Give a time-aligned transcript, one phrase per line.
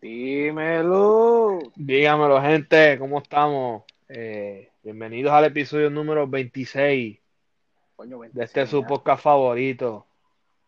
[0.00, 1.58] Dímelo.
[1.76, 3.82] Dígamelo, gente, ¿cómo estamos?
[4.08, 7.18] Eh, bienvenidos al episodio número 26
[7.96, 10.06] Coño, de este su podcast favorito,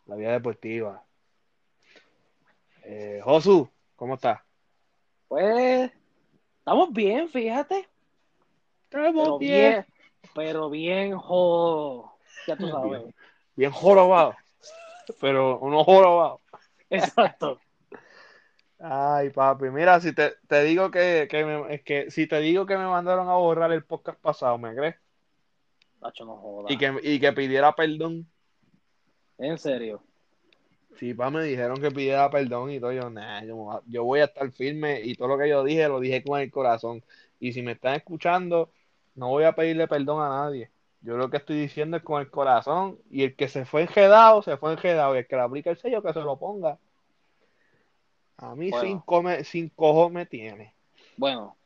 [0.04, 1.03] La Vida Deportiva.
[2.85, 4.40] Eh, Josu, ¿cómo estás?
[5.29, 5.90] Pues,
[6.58, 7.88] estamos bien, fíjate.
[8.85, 9.71] Estamos Pero bien.
[9.71, 9.87] bien,
[10.35, 12.19] pero bien, jo.
[12.46, 13.03] Ya tú sabes.
[13.56, 14.35] Bien jorobado,
[15.19, 16.38] pero uno jorobado.
[16.91, 17.59] Exacto.
[18.85, 22.67] Ay, papi, mira, si te, te digo que, que me- es que si te digo
[22.67, 24.97] que me mandaron a borrar el podcast pasado, ¿me crees?
[26.63, 26.69] No.
[26.69, 28.27] Y que, y que pidiera perdón.
[29.39, 30.03] En serio.
[30.99, 32.93] Sí, pa, me dijeron que pidiera perdón y todo.
[32.93, 35.49] Yo, nah, yo, me voy a- yo voy a estar firme y todo lo que
[35.49, 37.05] yo dije lo dije con el corazón.
[37.41, 38.73] Y si me están escuchando,
[39.15, 40.71] no voy a pedirle perdón a nadie.
[41.01, 42.99] Yo lo que estoy diciendo es con el corazón.
[43.11, 45.15] Y el que se fue enjedado, se fue enjedado.
[45.17, 46.79] Y el que le aplica el sello, que se lo ponga.
[48.42, 49.05] A mí Bueno.
[49.77, 50.74] cojo me tiene.
[51.16, 51.57] Bueno,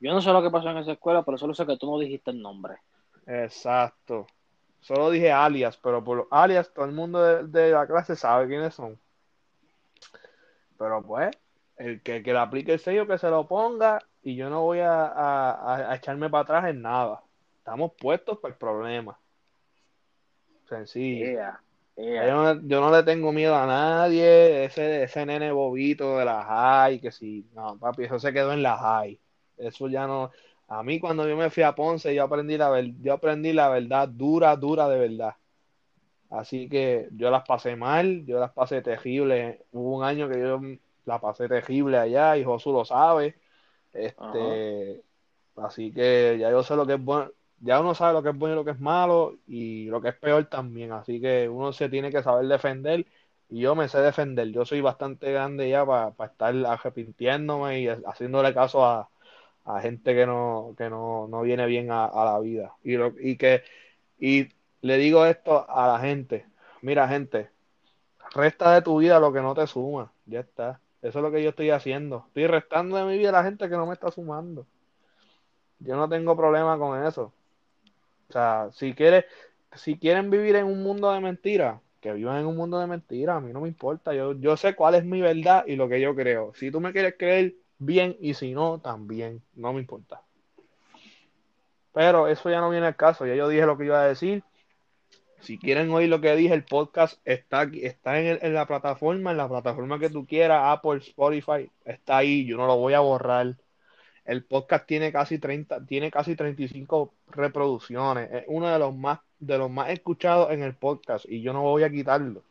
[0.00, 1.98] yo no sé lo que pasó en esa escuela, pero solo sé que tú no
[1.98, 2.78] dijiste el nombre.
[3.26, 4.26] Exacto.
[4.80, 8.48] Solo dije alias, pero por los alias todo el mundo de, de la clase sabe
[8.48, 8.98] quiénes son.
[10.76, 11.30] Pero pues,
[11.76, 14.80] el que, que le aplique el sello que se lo ponga y yo no voy
[14.80, 17.22] a, a- a echarme para atrás en nada.
[17.58, 19.16] Estamos puestos para el problema.
[20.68, 21.26] Sencillo.
[21.26, 21.60] Yeah,
[22.16, 22.34] Yo yeah.
[22.54, 27.00] no, yo no le tengo miedo a nadie, ese, ese nene bobito de la high,
[27.00, 29.20] que si, no, papi, eso se quedó en la high.
[29.56, 30.30] Eso ya no.
[30.68, 33.68] A mí cuando yo me fui a Ponce, yo aprendí la ver- yo aprendí la
[33.68, 35.34] verdad dura, dura de verdad.
[36.30, 39.66] Así que yo las pasé mal, yo las pasé terrible.
[39.72, 40.60] Hubo un año que yo
[41.04, 43.36] la pasé terrible allá y Josu lo sabe.
[43.92, 45.04] Este,
[45.56, 47.30] así que ya yo sé lo que es bueno,
[47.64, 50.08] ya uno sabe lo que es bueno y lo que es malo y lo que
[50.10, 50.92] es peor también.
[50.92, 53.06] Así que uno se tiene que saber defender
[53.48, 54.48] y yo me sé defender.
[54.52, 59.10] Yo soy bastante grande ya para estar arrepintiéndome y haciéndole caso a,
[59.64, 62.74] a gente que no, que no, no viene bien a, a la vida.
[62.82, 63.62] Y, lo, y que
[64.18, 64.48] y
[64.82, 66.46] le digo esto a la gente.
[66.82, 67.50] Mira, gente,
[68.34, 70.12] resta de tu vida lo que no te suma.
[70.26, 70.80] Ya está.
[71.02, 72.24] Eso es lo que yo estoy haciendo.
[72.28, 74.66] Estoy restando de mi vida a la gente que no me está sumando.
[75.78, 77.32] Yo no tengo problema con eso.
[78.34, 79.24] Sea, si quieres,
[79.74, 83.36] si quieren vivir en un mundo de mentiras, que vivan en un mundo de mentiras,
[83.36, 84.12] a mí no me importa.
[84.12, 86.52] Yo, yo sé cuál es mi verdad y lo que yo creo.
[86.54, 89.40] Si tú me quieres creer, bien, y si no, también.
[89.54, 90.20] No me importa.
[91.92, 93.24] Pero eso ya no viene al caso.
[93.24, 94.42] Ya yo dije lo que iba a decir.
[95.40, 98.66] Si quieren oír lo que dije, el podcast está aquí, está en, el- en la
[98.66, 102.94] plataforma, en la plataforma que tú quieras, Apple, Spotify, está ahí, yo no lo voy
[102.94, 103.54] a borrar.
[104.24, 108.30] El podcast tiene casi 30, tiene casi 35 reproducciones.
[108.32, 111.62] Es uno de los más, de los más escuchados en el podcast y yo no
[111.62, 112.42] voy a quitarlo.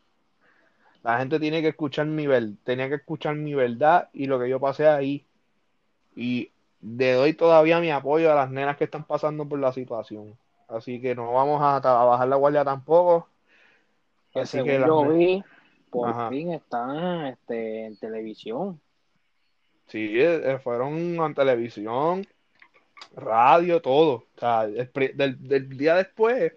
[1.03, 4.49] La gente tiene que escuchar mi verdad, tenía que escuchar mi verdad y lo que
[4.49, 5.25] yo pasé ahí.
[6.15, 6.51] Y
[6.81, 10.37] le doy todavía mi apoyo a las nenas que están pasando por la situación.
[10.67, 13.27] Así que no vamos a, a bajar la guardia tampoco.
[14.33, 15.43] Así que yo vi,
[15.89, 16.29] por Ajá.
[16.29, 18.79] fin están este, en televisión.
[19.87, 22.25] Sí, eh, fueron en televisión,
[23.15, 24.13] radio, todo.
[24.37, 26.53] O sea, el del, día después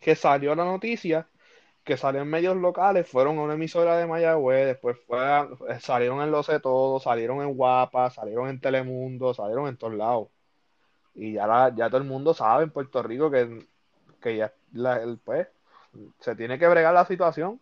[0.00, 1.28] que salió la noticia,
[1.84, 5.80] que salió en medios locales, fueron a una emisora de Mayagüez, después fue a- eh,
[5.80, 10.28] salieron en Lo Sé Todo, salieron en Guapa, salieron en Telemundo, salieron en todos lados.
[11.14, 13.66] Y ya, la- ya todo el mundo sabe en Puerto Rico que,
[14.20, 15.48] que ya la- pues,
[16.20, 17.60] se tiene que bregar la situación.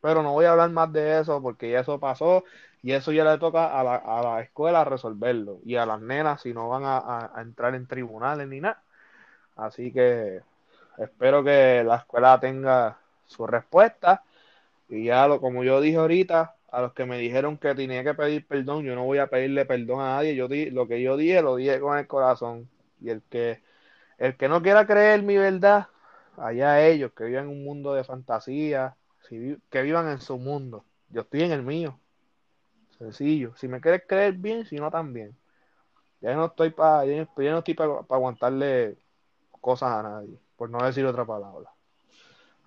[0.00, 2.44] Pero no voy a hablar más de eso porque ya eso pasó
[2.82, 6.42] y eso ya le toca a la, a la escuela resolverlo y a las nenas
[6.42, 8.82] si no van a, a- entrar en tribunales ni nada.
[9.56, 10.42] Así que
[10.98, 14.24] espero que la escuela tenga su respuesta
[14.88, 18.14] y ya lo, como yo dije ahorita, a los que me dijeron que tenía que
[18.14, 20.36] pedir perdón, yo no voy a pedirle perdón a nadie.
[20.36, 22.68] Yo di, lo que yo dije lo dije con el corazón
[23.00, 23.62] y el que
[24.18, 25.88] el que no quiera creer mi verdad,
[26.36, 28.96] allá ellos que viven en un mundo de fantasía,
[29.70, 30.84] que vivan en su mundo.
[31.10, 31.98] Yo estoy en el mío.
[32.98, 33.52] Sencillo.
[33.56, 35.36] Si me quieres creer bien, si no también.
[36.20, 38.96] Ya no estoy para ya no- ya no estoy para aguantarle
[39.60, 41.70] cosas a nadie, por no decir otra palabra.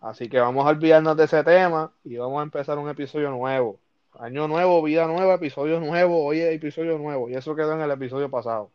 [0.02, 3.78] Así que vamos a olvidarnos de ese tema y vamos a empezar un episodio nuevo.
[4.20, 7.92] Año nuevo, vida nueva, episodio nuevo, hoy es episodio nuevo y eso quedó en el
[7.92, 8.72] episodio pasado.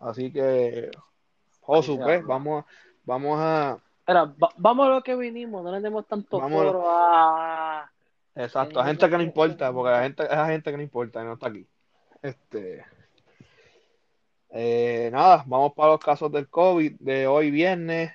[0.00, 0.90] Así que,
[1.60, 2.64] Josu, pues, vamos,
[3.04, 3.78] vamos a,
[4.08, 7.65] va- vamos a lo que vinimos, no le demos tanto foro a...
[8.36, 11.20] exacto, a gente que no importa, porque la gente, es a gente que no importa,
[11.20, 11.66] que no está aquí.
[12.22, 12.84] Este,
[14.50, 18.12] eh, nada, vamos para los casos del COVID de hoy viernes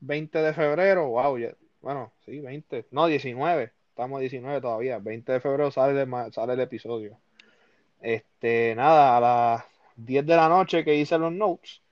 [0.00, 1.08] 20 de febrero.
[1.08, 4.98] Wow, ya- bueno, sí, 20, no, 19, estamos a 19 todavía.
[4.98, 7.18] 20 de febrero sale el, sale el episodio.
[8.00, 9.64] Este, nada, a las
[9.96, 11.82] 10 de la noche que hice los notes,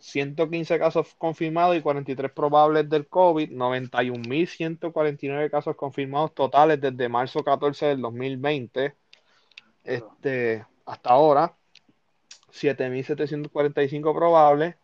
[0.00, 7.86] 115 casos confirmados y 43 probables del COVID, 91.149 casos confirmados totales desde marzo 14
[7.86, 8.94] del 2020
[9.84, 11.54] este, hasta ahora,
[12.52, 14.74] 7.745 probables,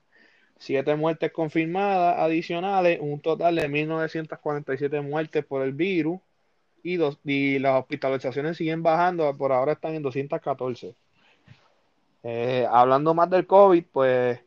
[0.58, 6.20] 7 muertes confirmadas adicionales, un total de 1.947 muertes por el virus
[6.82, 10.94] y, dos, y las hospitalizaciones siguen bajando, por ahora están en 214.
[12.22, 14.40] Eh, hablando más del COVID, pues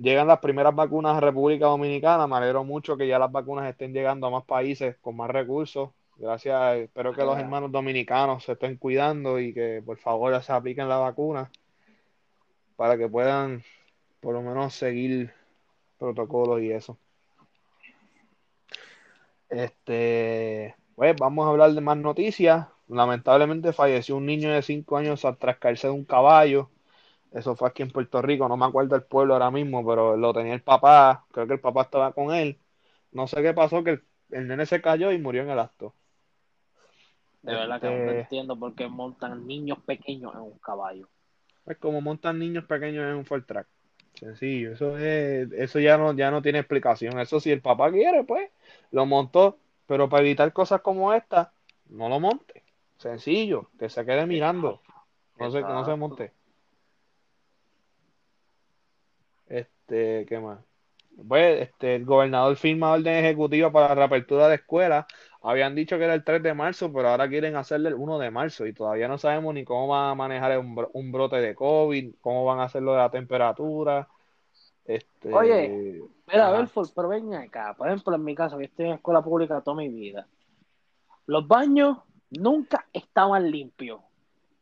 [0.00, 2.26] llegan las primeras vacunas a República Dominicana.
[2.26, 5.90] Me alegro mucho que ya las vacunas estén llegando a más países con más recursos.
[6.16, 10.88] Gracias, espero que los hermanos dominicanos se estén cuidando y que por favor se apliquen
[10.88, 11.50] la vacuna
[12.76, 13.62] para que puedan
[14.20, 15.32] por lo menos seguir
[15.98, 16.98] protocolos y eso.
[19.48, 22.66] Este, pues vamos a hablar de más noticias.
[22.88, 26.68] Lamentablemente falleció un niño de 5 años tras caerse de un caballo.
[27.32, 30.32] Eso fue aquí en Puerto Rico, no me acuerdo el pueblo ahora mismo, pero lo
[30.32, 32.58] tenía el papá, creo que el papá estaba con él.
[33.12, 34.00] No sé qué pasó, que
[34.30, 35.94] el, nene se cayó y murió en el acto.
[37.42, 41.08] De verdad que no este, entiendo por qué montan niños pequeños en un caballo.
[41.66, 43.66] Es como montan niños pequeños en un Ford Track.
[44.14, 47.18] Sencillo, eso es, eso ya no, ya no tiene explicación.
[47.20, 48.50] Eso si el papá quiere, pues,
[48.90, 49.58] lo montó.
[49.86, 51.52] Pero para evitar cosas como esta,
[51.88, 52.64] no lo monte.
[52.98, 54.80] Sencillo, que se quede mirando.
[55.38, 56.32] No se, no se monte.
[59.50, 60.60] Este, ¿qué más?
[61.26, 65.06] Pues, este, el gobernador firma orden ejecutiva para la reapertura de escuelas.
[65.42, 68.30] Habían dicho que era el 3 de marzo, pero ahora quieren hacerle el 1 de
[68.30, 72.44] marzo y todavía no sabemos ni cómo van a manejar un, brote de COVID, cómo
[72.44, 74.08] van a hacerlo de la temperatura.
[74.84, 77.74] Este, Oye, espera, Belfort, pero ven acá.
[77.76, 80.26] Por ejemplo, en mi caso, que estoy en escuela pública toda mi vida,
[81.26, 81.98] los baños
[82.30, 84.00] nunca estaban limpios.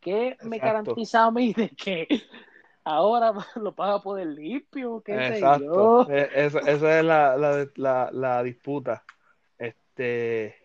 [0.01, 2.07] ¿Qué me garantiza a mí de que
[2.89, 5.03] ahora lo paga a poder limpio?
[5.03, 6.05] ¿Qué Exacto.
[6.07, 6.17] Sé yo?
[6.17, 9.05] E, esa, esa es la, la, la, la disputa.
[9.59, 10.57] Este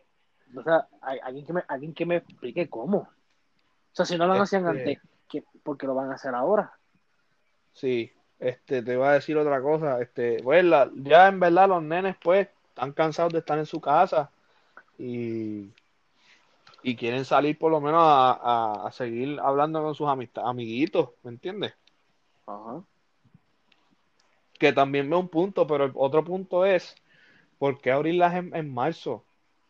[0.55, 2.97] o sea, alguien que me, alguien que me explique cómo.
[2.97, 4.99] O sea, si no lo hacían este antes,
[5.29, 6.73] ¿qué, ¿por qué lo van a hacer ahora?
[7.73, 10.01] Sí, este, te voy a decir otra cosa.
[10.01, 10.65] Este, pues,
[10.95, 14.29] ya en verdad los nenes, pues, están cansados de estar en su casa
[14.97, 15.69] y,
[16.83, 21.73] y quieren salir por lo menos a, a, seguir hablando con sus amiguitos, ¿me entiendes?
[22.45, 22.83] Ajá.
[24.59, 26.95] Que también ve un punto, pero el otro punto es,
[27.59, 29.23] ¿por qué abrirlas en, en marzo?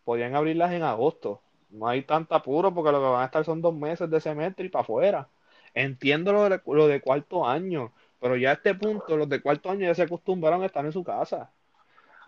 [0.03, 1.41] podían abrirlas en agosto.
[1.69, 4.65] No hay tanta apuro porque lo que van a estar son dos meses de semestre
[4.65, 5.27] y para afuera.
[5.73, 9.71] Entiendo lo de, lo de cuarto año, pero ya a este punto los de cuarto
[9.71, 11.49] año ya se acostumbraron a estar en su casa.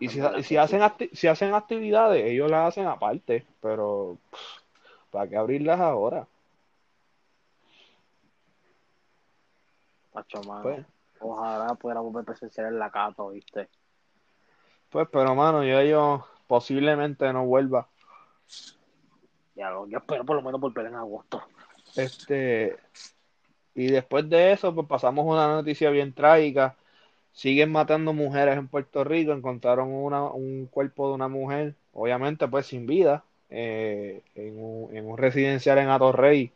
[0.00, 0.82] Y si, si hacen,
[1.12, 4.18] si hacen actividades, ellos las hacen aparte, pero
[5.10, 6.26] ¿para qué abrirlas ahora?
[10.16, 10.82] Pacho, pues.
[11.20, 13.68] Ojalá pudiera volver presenciar en la casa, ¿viste?
[14.88, 17.86] Pues, pero mano, yo, yo posiblemente no vuelva.
[19.54, 21.42] Ya lo, yo espero por lo menos volver en agosto.
[21.96, 22.78] Este,
[23.74, 26.76] y después de eso, pues pasamos una noticia bien trágica.
[27.32, 29.32] Siguen matando mujeres en Puerto Rico.
[29.32, 35.06] Encontraron una, un cuerpo de una mujer, obviamente, pues sin vida, eh, en, un, en
[35.06, 36.52] un residencial en Atorrey.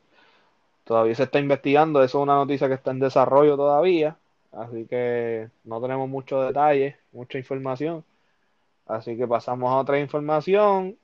[0.90, 2.02] Todavía se está investigando.
[2.02, 4.18] Eso es una noticia que está en desarrollo todavía.
[4.50, 8.04] Así que no tenemos muchos detalles, mucha información.
[8.86, 10.98] Así que pasamos a otra información.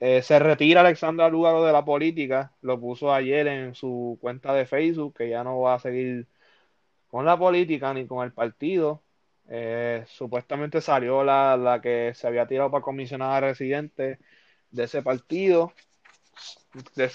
[0.00, 2.52] Eh, se retira Alexandra Lugaro de la política.
[2.62, 6.26] Lo puso ayer en su cuenta de Facebook, que ya no va a seguir
[7.08, 9.02] con la política ni con el partido.
[9.48, 14.18] Eh, supuestamente salió la, la, que se había tirado para comisionada residente
[14.70, 15.72] de ese partido.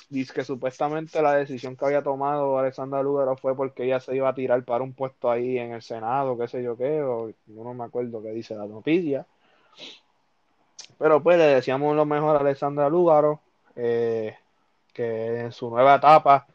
[0.10, 4.28] Dice que supuestamente la decisión que había tomado Alexandra Lugaro fue porque ella se iba
[4.28, 7.74] a tirar para un puesto ahí en el Senado, qué sé yo qué, o no
[7.74, 9.26] me acuerdo qué dice la noticia.
[10.98, 13.40] Pero pues le decíamos lo mejor a Alexandra Lúgaro,
[13.76, 14.36] eh,
[14.94, 16.48] que en su nueva etapa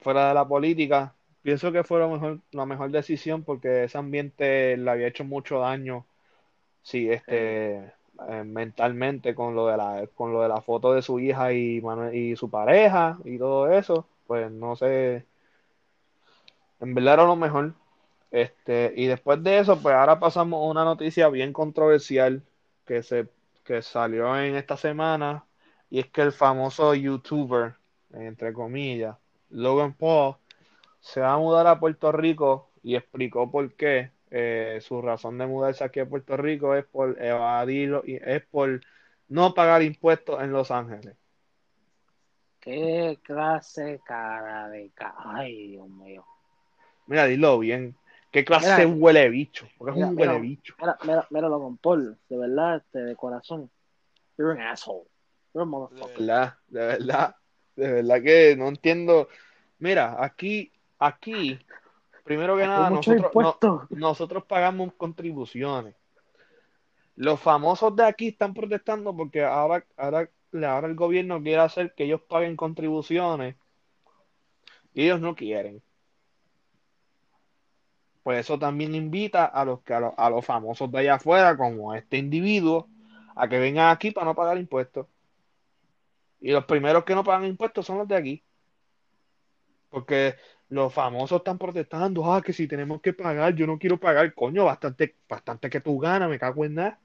[0.00, 4.76] fuera de la política, pienso que fue lo mejor, la mejor decisión porque ese ambiente
[4.76, 6.04] le había hecho mucho daño,
[6.82, 7.92] sí, este, eh,
[8.44, 12.36] mentalmente con lo de la, con lo de la foto de su hija y, y
[12.36, 15.26] su pareja y todo eso, pues no sé,
[16.80, 17.74] en verdad era lo mejor.
[18.30, 22.42] Este, y después de eso, pues ahora pasamos a una noticia bien controversial
[22.86, 23.28] que se
[23.64, 25.44] que salió en esta semana
[25.90, 27.74] y es que el famoso youtuber,
[28.12, 29.16] entre comillas,
[29.50, 30.36] Logan Paul,
[31.00, 34.10] se va a mudar a Puerto Rico y explicó por qué.
[34.30, 38.80] Eh, su razón de mudarse aquí a Puerto Rico es por evadir, es por
[39.28, 41.16] no pagar impuestos en Los Ángeles.
[42.60, 45.14] Qué clase cara de ca...
[45.18, 46.24] Ay, Dios mío.
[47.06, 47.96] Mira, dilo bien.
[48.30, 49.66] ¿Qué clase huele bicho?
[49.76, 50.74] Porque es un huele bicho.
[50.78, 53.70] Mira, mira, míralo con Paul, de verdad, este, de corazón.
[54.38, 55.06] You're an asshole.
[55.52, 56.16] You're a motherfucker.
[56.16, 57.36] De verdad, de verdad,
[57.74, 59.28] de verdad que no entiendo.
[59.78, 61.58] Mira, aquí, aquí,
[62.24, 65.94] primero que nada, nosotros, nosotros pagamos contribuciones.
[67.16, 70.30] Los famosos de aquí están protestando porque ahora, ahora,
[70.66, 73.56] ahora el gobierno quiere hacer que ellos paguen contribuciones
[74.94, 75.82] y ellos no quieren.
[78.22, 82.18] Pues eso también invita a los, que, a los, famosos de allá afuera, como este
[82.18, 82.88] individuo,
[83.34, 85.06] a que vengan aquí para no pagar impuestos.
[86.40, 88.44] Y los primeros que no pagan impuestos son los de aquí.
[89.88, 90.36] Porque
[90.70, 94.64] los famosos están protestando, ah, que si tenemos que pagar, yo no quiero pagar, coño,
[94.64, 96.98] bastante, bastante que tú ganas, me cago en nada.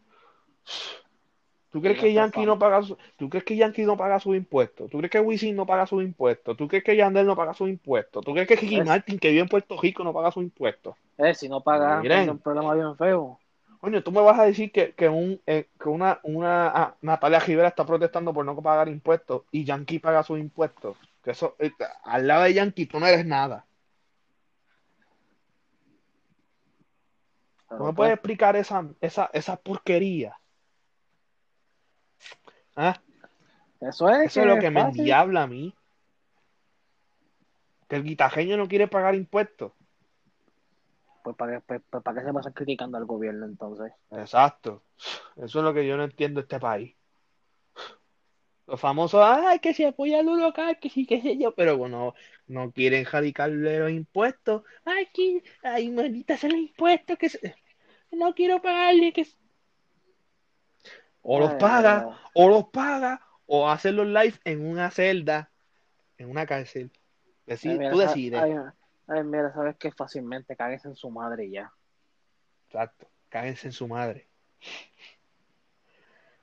[1.71, 4.89] ¿Tú crees que Yankee no paga su, ¿Tú crees que Yankee no paga sus impuestos?
[4.89, 6.55] ¿Tú crees que Wisin no paga sus impuestos?
[6.55, 8.23] ¿Tú crees que Yandel no paga sus impuestos?
[8.23, 10.95] ¿Tú crees que Ricky Martin, que vive en Puerto Rico, no paga sus impuestos?
[11.17, 13.39] Eh, si no paga, es un problema bien feo.
[13.81, 17.39] Coño, tú me vas a decir que, que, un, eh, que una, una ah, Natalia
[17.39, 20.95] Rivera está protestando por no pagar impuestos y Yankee paga sus impuestos.
[21.25, 21.71] Que eso, eh,
[22.03, 23.65] al lado de Yankee tú no eres nada.
[27.71, 30.39] no me puedes explicar esa, esa, esa porquería.
[32.75, 33.01] ¿Ah?
[33.81, 35.73] Eso es, Eso es lo que me endiabla a mí.
[37.89, 39.71] Que el guitajeño no quiere pagar impuestos.
[41.23, 43.91] Pues para, pues, pues, ¿para qué se pasa criticando al gobierno entonces?
[44.11, 44.83] Exacto.
[45.37, 46.95] Eso es lo que yo no entiendo de este país.
[48.67, 52.15] Los famosos, ay, que se apoya lo local, que sí, que sé yo, pero bueno,
[52.47, 54.63] no quieren radicarle los impuestos.
[54.83, 57.29] Ay, que, ay, maldita sea los impuestos, que
[58.11, 59.27] no quiero pagarle, que
[61.27, 65.51] o los paga, o los paga, o hace los live en una celda,
[66.17, 66.91] en una cárcel.
[67.45, 68.39] Tú decides.
[69.07, 71.71] Ay, mira, sabes que fácilmente cagues en su madre ya.
[72.67, 74.27] Exacto, cáguense en su madre.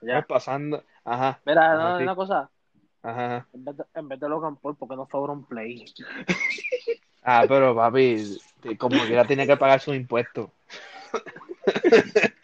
[0.00, 0.22] Ya.
[0.22, 0.84] pasando.
[1.04, 1.40] Ajá.
[1.44, 2.50] Mira, no, una cosa.
[3.02, 3.46] Ajá.
[3.52, 5.84] En vez de, en vez de Logan Paul, ¿por qué no fue un play?
[7.22, 8.38] ah, pero papi,
[8.78, 10.50] como quiera tiene que pagar sus impuestos.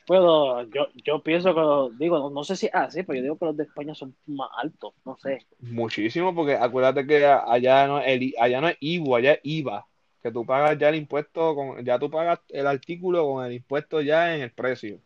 [0.08, 3.56] Bueno, yo, yo pienso que, digo, no, sé si así, pero yo digo que los
[3.58, 5.46] de España son más altos, no sé.
[5.60, 9.86] Muchísimo, porque acuérdate que allá no, el, allá no es IVA, allá es IVA,
[10.22, 14.00] que tú pagas ya el impuesto, con, ya tú pagas el artículo con el impuesto
[14.00, 14.98] ya en el precio,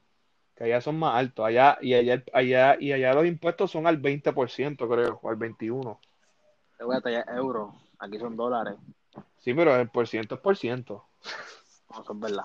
[0.54, 4.00] que allá son más altos, allá y allá, allá y allá los impuestos son al
[4.00, 5.98] 20%, creo, o al 21%.
[6.78, 8.74] Fíjate, ya euros, aquí son dólares.
[9.38, 11.06] Sí, pero el por ciento es por ciento.
[11.90, 12.44] No, eso es verdad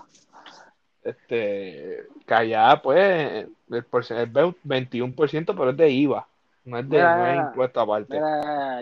[1.08, 6.28] este, que allá, pues, el, por, es 21%, pero es de IVA,
[6.66, 8.20] no es de impuesto aparte.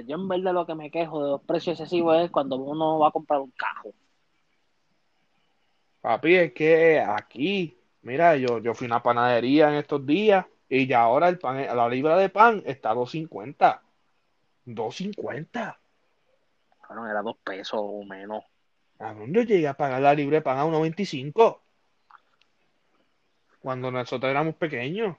[0.08, 3.10] yo en verdad lo que me quejo de los precios excesivos es cuando uno va
[3.10, 3.92] a comprar un cajo.
[6.02, 7.75] Papi, es que aquí,
[8.06, 11.58] mira, yo, yo fui a una panadería en estos días y ya ahora el pan,
[11.58, 13.82] la libra de pan está a 2.50.
[14.66, 15.78] 2.50.
[16.88, 18.44] Bueno, era dos pesos o menos.
[19.00, 21.60] ¿A dónde llegué a pagar la libra de pan a 1.25?
[23.66, 25.18] cuando nosotros éramos pequeños.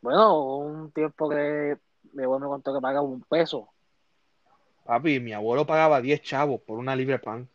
[0.00, 1.76] Bueno, un tiempo que
[2.14, 3.68] mi abuelo me contó que pagaba un peso.
[4.86, 7.46] Papi, mi abuelo pagaba 10 chavos por una libre pan.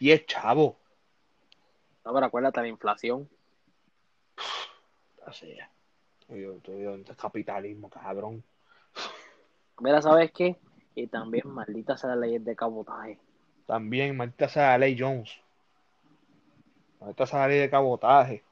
[0.00, 0.74] 10 chavos.
[2.04, 3.28] No, pero acuérdate la inflación.
[5.26, 5.74] Así es.
[6.28, 6.58] Yo,
[7.16, 8.42] capitalismo, cabrón.
[9.80, 10.56] Mira, ¿sabes qué?
[10.94, 13.18] Y también maldita sea la ley de cabotaje.
[13.66, 15.32] También maldita sea la ley Jones.
[17.00, 18.42] Maldita sea la ley de cabotaje.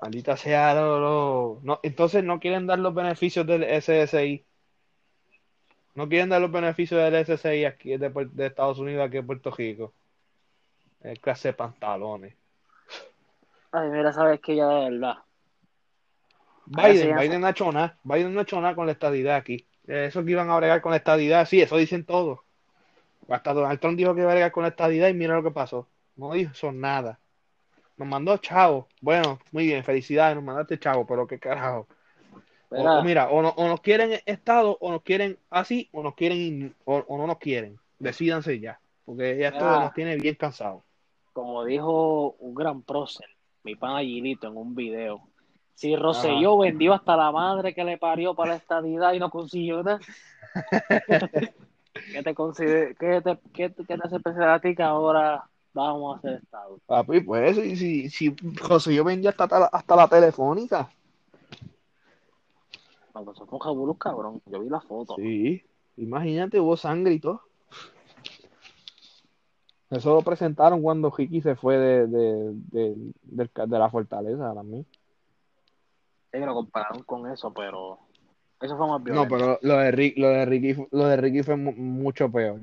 [0.00, 4.44] Maldita sea lo, no, entonces no quieren dar los beneficios del SSI.
[5.94, 9.50] No quieren dar los beneficios del SSI aquí de, de Estados Unidos aquí en Puerto
[9.50, 9.92] Rico.
[11.06, 12.34] Es clase de pantalones.
[13.70, 15.14] Ay, mira, sabes que ya de verdad.
[16.66, 17.96] Biden, Biden no ha hecho nada.
[18.02, 19.68] Biden no ha hecho nada con la estadidad aquí.
[19.86, 22.40] Eso que iban a bregar con la estadidad, sí, eso dicen todos.
[23.28, 25.52] Hasta Donald Trump dijo que iba a bregar con la estadidad y mira lo que
[25.52, 25.86] pasó.
[26.16, 27.20] No dijo nada.
[27.96, 28.88] Nos mandó chavo.
[29.00, 31.86] Bueno, muy bien, felicidades, nos mandaste chavo, pero qué carajo.
[32.68, 37.28] O, mira, o, nos quieren Estado, o nos quieren así, o nos quieren, o, no
[37.28, 37.78] nos quieren.
[38.00, 40.82] Decídanse ya, porque ya esto nos tiene bien cansados.
[41.36, 43.26] Como dijo un gran prócer,
[43.62, 45.20] mi pan Aguilito en un video,
[45.74, 49.82] si Roselló vendió hasta la madre que le parió para la estadidad y no consiguió
[49.82, 50.00] nada.
[51.92, 56.14] ¿Qué te, consider qué te, qué, qué te hace pensar a ti que ahora vamos
[56.14, 56.78] a hacer Estado.
[56.86, 60.88] Papi, pues si, si, si yo vendía hasta, hasta la telefónica.
[63.12, 64.40] Cuando se fue un cabrón.
[64.46, 65.16] Yo vi la foto.
[65.16, 65.62] Sí,
[65.98, 67.45] imagínate, hubo sangre y todo.
[69.90, 74.84] Eso lo presentaron cuando Hiki se fue de, de, de, de la fortaleza también.
[76.32, 77.98] Sí, lo compararon con eso, pero
[78.60, 79.28] eso fue más violento.
[79.28, 82.60] No, pero lo de, Ricky, lo de Ricky, lo de Ricky fue mucho peor.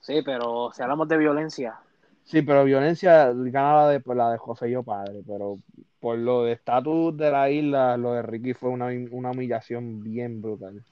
[0.00, 1.80] Sí, pero si hablamos de violencia.
[2.22, 5.58] Sí, pero violencia gana la de, la de José y yo padre, pero
[5.98, 10.40] por lo de estatus de la isla, lo de Ricky fue una, una humillación bien
[10.40, 10.84] brutal.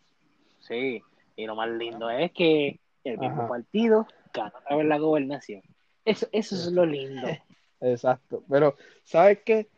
[0.61, 1.03] Sí,
[1.37, 5.63] y lo más lindo es que el mismo partido ganó a ver la gobernación.
[6.05, 7.27] Eso, eso es lo lindo.
[7.81, 9.69] Exacto, pero ¿sabes qué?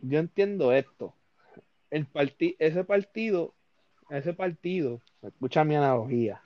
[0.00, 1.14] Yo entiendo esto.
[1.90, 2.06] El
[2.58, 3.54] ese partido,
[4.10, 6.40] ese partido, escucha mi analogía,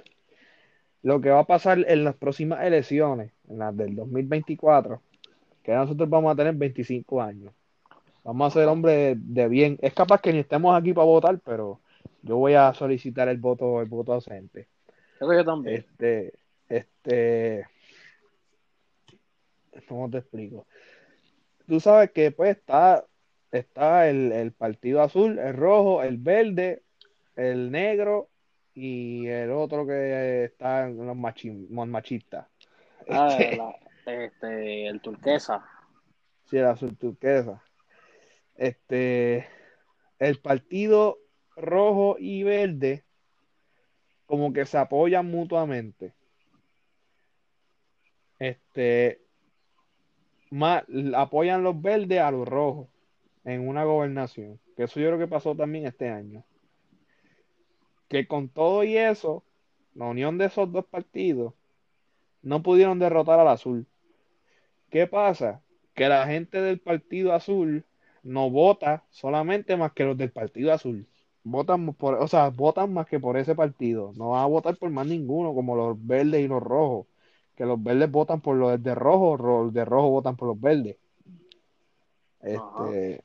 [1.03, 5.01] lo que va a pasar en las próximas elecciones, en las del 2024,
[5.63, 7.53] que nosotros vamos a tener 25 años.
[8.25, 9.79] Vamos a ser hombres de, bien.
[9.81, 11.81] Es capaz que ni estemos aquí para votar, pero
[12.23, 14.67] yo voy a solicitar el voto, el voto ausente.
[15.21, 15.77] Yo también.
[15.77, 16.35] Este,
[16.69, 17.67] este,
[19.89, 20.67] ¿cómo te explico?
[21.67, 23.05] Tú sabes que pues está,
[23.51, 26.83] está el, el partido azul, el rojo, el verde,
[27.35, 28.31] el negro
[28.75, 32.47] y el otro que está en los machistas.
[33.09, 35.65] Ah, este, este, el turquesa.
[36.49, 37.63] Sí, el azul turquesa.
[38.55, 39.47] Este,
[40.19, 41.19] el partido
[41.57, 43.05] rojo y verde
[44.27, 46.15] como que se apoyan mutuamente.
[48.39, 49.21] Este,
[50.51, 52.89] más, apoyan los verdes a los rojos
[53.45, 54.61] en una gobernación.
[54.77, 56.45] Que eso yo creo que pasó también este año
[58.09, 59.43] que con todo y eso,
[59.95, 61.55] la unión de esos dos partidos
[62.43, 63.87] no pudieron derrotar al azul.
[64.91, 65.63] ¿Qué pasa?
[65.95, 67.85] Que la gente del partido azul
[68.23, 71.07] no vota solamente más que los del partido azul.
[71.43, 74.13] Votan por, o sea, votan más que por ese partido.
[74.17, 77.07] No van a votar por más ninguno, como los verdes y los rojos.
[77.57, 80.97] Que los verdes votan por los de rojo, los de rojo votan por los verdes.
[82.43, 83.25] Este,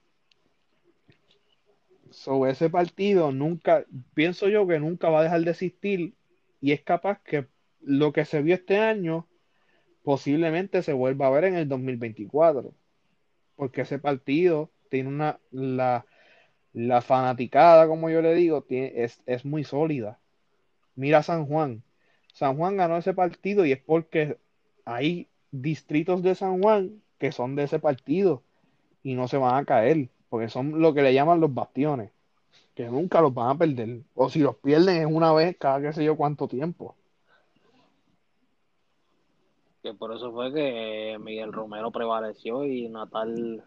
[2.10, 6.16] sobre ese partido nunca, pienso yo que nunca va a dejar de existir
[6.60, 7.48] y es capaz que
[7.82, 9.28] lo que se vio este año
[10.04, 12.74] posiblemente se vuelva a ver en el 2024
[13.56, 16.06] porque ese partido tiene una la,
[16.74, 20.20] la fanaticada como yo le digo tiene, es, es muy sólida.
[20.96, 21.84] Mira San Juan
[22.34, 24.38] San Juan ganó ese partido y es porque
[24.86, 28.42] hay distritos de San Juan que son de ese partido
[29.04, 32.10] y no se van a caer porque son lo que le llaman los bastiones,
[32.74, 35.92] que nunca los van a perder, o si los pierden es una vez cada qué
[35.92, 36.96] sé yo cuánto tiempo.
[39.84, 43.62] Que por eso fue que Miguel Romero prevaleció y Natal.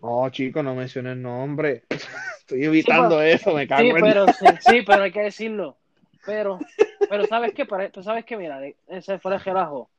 [0.00, 1.84] No, chicos, no mencioné el nombre.
[2.38, 4.26] Estoy evitando eso, me cago sí, pero,
[4.60, 5.76] sí, pero hay que decirlo.
[6.24, 6.60] Pero,
[7.08, 7.66] pero ¿sabes qué?
[7.66, 8.36] Pero, ¿sabes qué?
[8.36, 9.90] Mira, ese fue el relajo.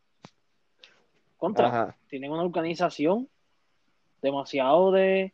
[1.37, 3.29] Contra, tienen una organización
[4.21, 5.33] demasiado de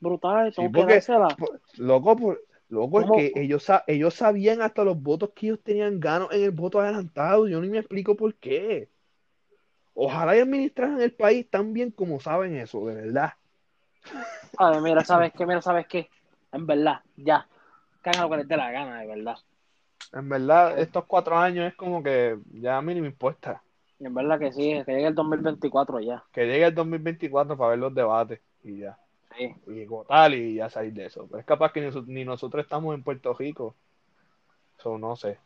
[0.00, 0.52] brutal.
[0.52, 1.00] Sí, porque,
[1.76, 6.32] loco, por, loco es que ellos, ellos sabían hasta los votos que ellos tenían ganos
[6.32, 7.46] en el voto adelantado.
[7.46, 8.88] Yo ni me explico por qué.
[9.94, 13.32] Ojalá y administraran el país tan bien como saben eso, de verdad.
[14.58, 15.46] A ver, mira, ¿sabes qué?
[15.46, 16.10] Mira, ¿sabes qué?
[16.52, 17.46] En verdad, ya.
[18.02, 19.36] Cagan lo que les dé la gana, de verdad.
[20.12, 23.62] En verdad, estos cuatro años es como que ya a mí ni me importa.
[23.98, 26.22] En verdad que sí, que llegue el 2024 ya.
[26.32, 28.98] Que llegue el 2024 para ver los debates y ya
[29.66, 31.26] y votar y ya salir de eso.
[31.26, 33.74] Pero es capaz que ni, nosotros estamos en Puerto Rico.
[34.78, 35.38] Eso no sé.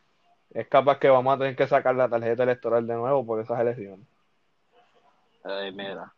[0.52, 3.60] Es capaz que vamos a tener que sacar la tarjeta electoral de nuevo por esas
[3.60, 4.06] elecciones.
[5.44, 6.12] Ay, mira.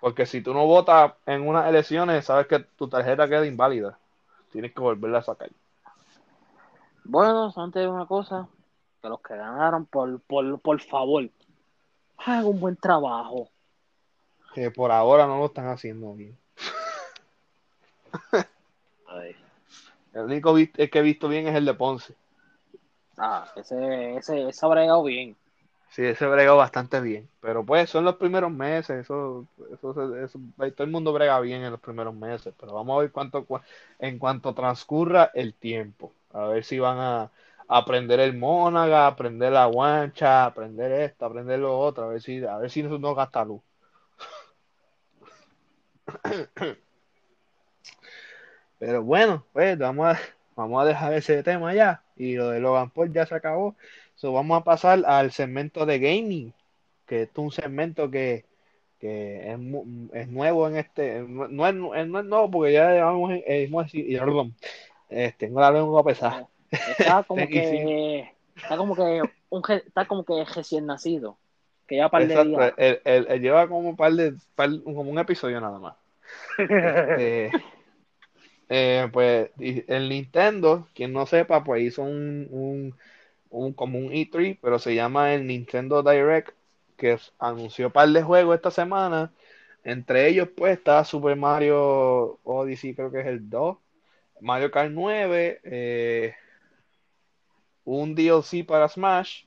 [0.00, 3.98] Porque si tú no votas en unas elecciones, sabes que tu tarjeta queda inválida.
[4.50, 5.50] Tienes que volverla a sacar.
[7.04, 8.48] Bueno, antes de una cosa,
[9.02, 11.28] que los que ganaron, por, por, por favor,
[12.18, 13.48] hagan un buen trabajo.
[14.54, 16.36] Que por ahora no lo están haciendo bien.
[20.12, 22.14] El único que he visto bien es el de Ponce.
[23.16, 25.36] Ah, ese, ese, ese ha bregado bien.
[25.90, 27.28] Sí, ese bregado bastante bien.
[27.40, 29.00] Pero pues son los primeros meses.
[29.00, 32.54] Eso, eso, eso, todo el mundo brega bien en los primeros meses.
[32.58, 33.46] Pero vamos a ver cuánto,
[33.98, 36.12] en cuanto transcurra el tiempo.
[36.32, 37.30] A ver si van a,
[37.70, 42.04] aprender el Mónaga, aprender la guancha, aprender esto, aprender lo otro.
[42.04, 43.62] A ver si, a ver si no, no gasta luz.
[48.78, 50.18] Pero bueno, pues vamos a,
[50.56, 52.02] vamos a dejar ese tema ya.
[52.16, 53.76] Y lo de Logan Paul ya se acabó.
[54.16, 56.52] So, vamos a pasar al segmento de gaming,
[57.06, 58.44] que es un segmento que,
[58.98, 59.58] que es,
[60.12, 61.20] es, nuevo en este.
[61.22, 63.70] No es, no es nuevo porque ya llevamos, eh,
[65.10, 66.48] Eh, tengo la lengua pesada.
[66.70, 68.32] Está como que.
[68.54, 69.22] Está como que.
[69.50, 71.38] Un, está como que recién nacido.
[71.86, 72.74] Que lleva par de días.
[72.76, 74.34] Él, lleva como un par de.
[74.56, 75.96] como un episodio nada más.
[76.58, 77.50] Este,
[78.68, 82.94] eh, pues el Nintendo, quien no sepa, pues hizo un, un,
[83.50, 86.54] un como un E3, pero se llama el Nintendo Direct,
[86.96, 89.32] que anunció un par de juegos esta semana.
[89.82, 93.78] Entre ellos, pues, está Super Mario Odyssey, creo que es el 2,
[94.40, 96.34] Mario Kart 9, eh,
[97.84, 99.44] un DLC para Smash.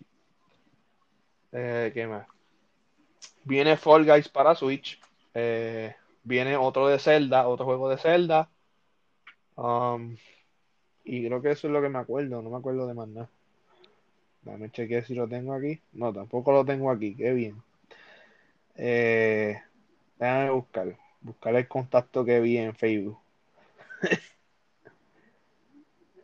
[1.51, 2.27] Eh, ¿Qué más?
[3.43, 4.99] Viene Fall Guys para Switch.
[5.33, 8.49] Eh, viene otro de Zelda, otro juego de Zelda.
[9.55, 10.17] Um,
[11.03, 13.29] y creo que eso es lo que me acuerdo, no me acuerdo de más nada.
[14.41, 15.79] Dame chequear si lo tengo aquí.
[15.93, 17.61] No, tampoco lo tengo aquí, qué bien.
[18.75, 19.61] Eh,
[20.17, 23.19] déjame buscar, buscar el contacto que vi en Facebook.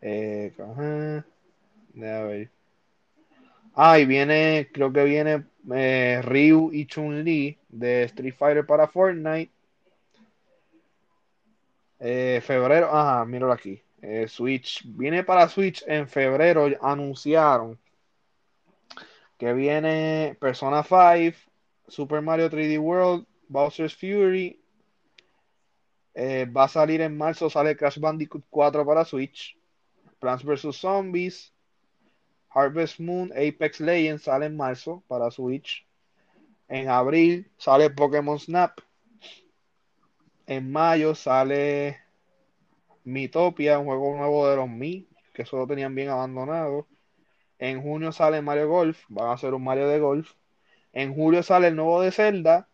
[0.02, 0.54] eh,
[1.94, 2.50] Déjame ver.
[3.74, 9.52] Ah, y viene, creo que viene eh, Ryu y Chun-Li de Street Fighter para Fortnite.
[12.00, 13.82] Eh, febrero, ajá, míralo aquí.
[14.02, 17.78] Eh, Switch, viene para Switch en febrero, anunciaron
[19.38, 21.38] que viene Persona 5,
[21.88, 24.60] Super Mario 3D World, Bowser's Fury.
[26.16, 29.59] Va a salir en marzo, sale Crash Bandicoot 4 para Switch.
[30.20, 30.76] Plants vs.
[30.76, 31.54] Zombies.
[32.50, 35.86] Harvest Moon, Apex Legends sale en marzo para Switch.
[36.68, 38.80] En abril sale Pokémon Snap.
[40.48, 41.98] En mayo sale
[43.04, 46.88] Mitopia, un juego nuevo de los Mi, que solo tenían bien abandonado.
[47.60, 50.34] En junio sale Mario Golf, van a ser un Mario de Golf.
[50.92, 52.68] En julio sale el nuevo de Zelda.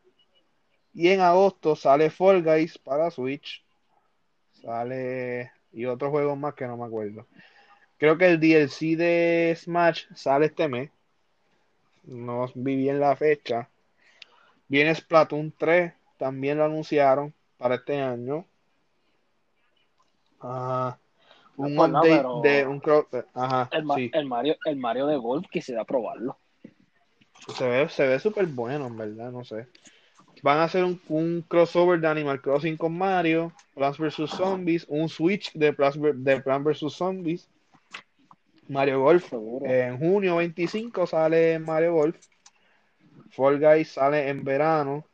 [0.94, 3.66] Y en agosto sale Fall Guys para Switch.
[4.54, 5.52] Sale.
[5.76, 7.28] Y otros juegos más que no me acuerdo.
[7.98, 10.90] Creo que el DLC de Smash sale este mes.
[12.04, 13.70] No vi bien la fecha.
[14.68, 18.46] Viene Splatoon 3, también lo anunciaron para este año.
[20.42, 20.98] Ah,
[21.58, 22.82] un update de un
[23.34, 26.38] Ajá, el, el, Mario, el Mario de Golf quisiera probarlo.
[27.56, 29.68] Se ve, se ve súper bueno, en verdad, no sé.
[30.42, 34.30] Van a hacer un, un, crossover de Animal Crossing con Mario, Plants vs.
[34.30, 36.94] Zombies, un Switch de Plants, de Plants vs.
[36.94, 37.50] Zombies,
[38.68, 39.34] Mario Golf.
[39.64, 42.18] En junio 25 sale Mario Golf.
[43.32, 45.06] Fall Guys sale en verano.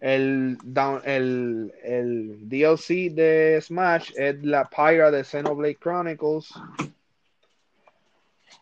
[0.00, 0.58] El,
[1.04, 6.52] el, el DLC de Smash es la Pyra de Xenoblade Chronicles.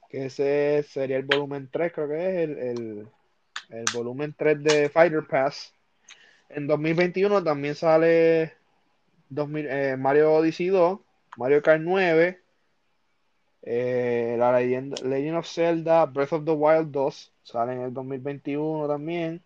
[0.08, 3.08] Que ese sería el volumen 3, creo que es el, el,
[3.92, 5.72] volumen 3 de Fighter Pass.
[6.48, 8.52] En 2021 también sale
[9.36, 11.00] eh, Mario Odyssey 2,
[11.36, 12.40] Mario Kart 9,
[13.62, 18.88] eh, la leyenda, Legend of Zelda, Breath of the Wild 2 sale en el 2021
[18.88, 19.42] también.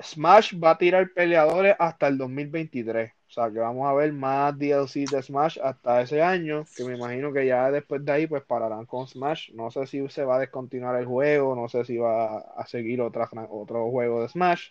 [0.00, 3.12] Smash va a tirar peleadores hasta el 2023.
[3.28, 6.64] O sea que vamos a ver más DLC de Smash hasta ese año.
[6.76, 9.52] Que me imagino que ya después de ahí pues pararán con Smash.
[9.52, 11.54] No sé si se va a descontinuar el juego.
[11.54, 14.70] No sé si va a seguir otra, otro juego de Smash.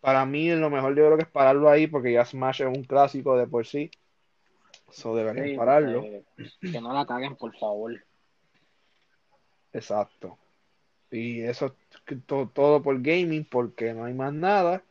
[0.00, 2.84] Para mí lo mejor yo creo que es pararlo ahí porque ya Smash es un
[2.84, 3.90] clásico de por sí.
[4.88, 6.02] Eso deberían pararlo.
[6.60, 7.92] que no la caguen, por favor.
[9.72, 10.38] Exacto.
[11.14, 11.74] Y eso
[12.26, 14.82] todo, todo por gaming, porque no hay más nada.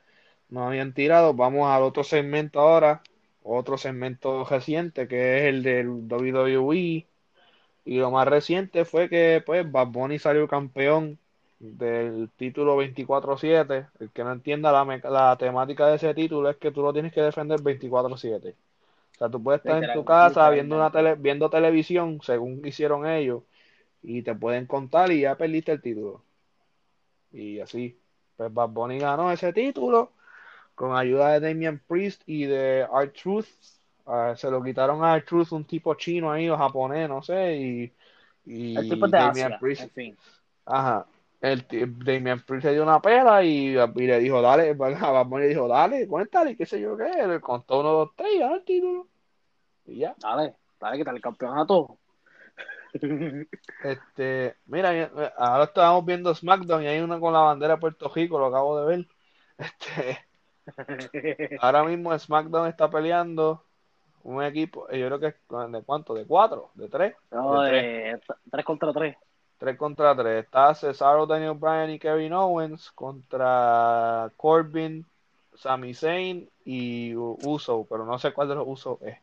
[0.50, 1.34] No habían tirado.
[1.34, 3.02] Vamos al otro segmento ahora.
[3.44, 7.08] Otro segmento reciente, que es el del WWE.
[7.86, 11.20] Y lo más reciente fue que, pues, Bad Bunny salió campeón
[11.60, 13.88] del título 24-7.
[14.00, 17.14] El que no entienda la, la temática de ese título es que tú lo tienes
[17.14, 18.56] que defender 24-7.
[19.16, 23.06] O sea, tú puedes estar en tu casa viendo una tele, viendo televisión, según hicieron
[23.08, 23.44] ellos,
[24.04, 26.24] y te pueden contar y ya perdiste el título.
[27.32, 28.00] Y así,
[28.36, 30.12] pues Bad Bunny ganó ese título
[30.76, 33.48] con ayuda de Damian Priest y de Art Truth.
[34.06, 37.56] Ah, se lo quitaron a Art Truth, un tipo chino ahí o japonés, no sé,
[37.56, 37.94] y,
[38.46, 39.84] y el tipo de Damian Priest.
[39.84, 40.18] En fin.
[40.66, 41.08] Ajá.
[41.40, 45.68] El, Damian Priest le dio una pela y, le dijo, dale, Bad Bunny le dijo,
[45.68, 49.08] dale, cuéntale, qué sé yo qué, le contó uno, dos, tres y ganó el título.
[49.86, 50.16] Y ya.
[50.20, 51.98] Dale, dale, que tal el campeonato.
[53.84, 58.40] Este, mira, ahora estábamos viendo SmackDown y hay uno con la bandera de Puerto Rico,
[58.40, 59.08] lo acabo de ver.
[59.58, 60.26] Este,
[61.60, 63.64] ahora mismo SmackDown está peleando
[64.24, 65.36] un equipo, yo creo que es
[65.72, 67.16] de cuánto, de cuatro, de tres.
[67.32, 68.20] No, de,
[68.52, 68.66] tres.
[68.66, 69.18] contra tres.
[69.58, 70.46] Tres contra tres.
[70.46, 75.06] Está Cesaro, Daniel Bryan y Kevin Owens contra Corbin,
[75.56, 79.18] Sami Zayn y Uso, pero no sé cuál de los Usos es.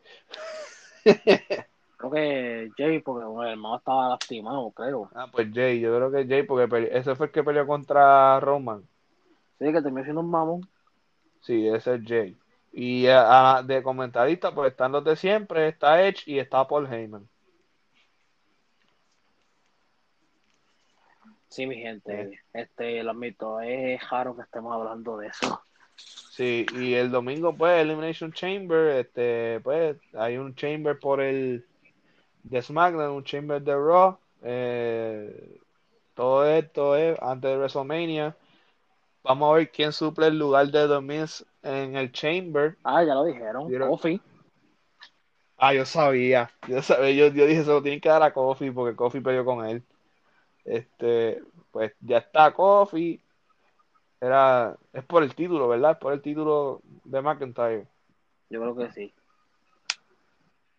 [2.01, 5.11] creo que Jay, porque el hermano estaba lastimado, creo.
[5.15, 8.83] Ah, pues Jay, yo creo que Jay, porque ese fue el que peleó contra Roman.
[9.59, 10.69] Sí, que terminó siendo un mamón.
[11.43, 12.37] Sí, ese es Jay.
[12.73, 17.29] Y de comentarista, pues están los de siempre, está Edge y está Paul Heyman.
[21.49, 25.61] Sí, mi gente, este, lo admito, es raro que estemos hablando de eso.
[25.97, 31.67] Sí, y el domingo, pues, Elimination Chamber, este, pues, hay un Chamber por el
[32.42, 35.61] de SmackDown, un Chamber de Raw, eh,
[36.14, 38.37] todo esto es antes de WrestleMania.
[39.22, 42.76] Vamos a ver quién suple el lugar de The Miz en el Chamber.
[42.85, 44.20] Ah, ya lo dijeron, Kofi.
[45.57, 48.70] Ah, yo sabía, yo sabía, yo, yo dije, se lo tienen que dar a Kofi
[48.70, 49.83] porque Kofi peleó con él.
[50.64, 53.20] Este, pues ya está Kofi.
[54.20, 55.98] Era, es por el título, ¿verdad?
[55.98, 57.87] Por el título de McIntyre.
[58.48, 59.14] Yo creo que sí.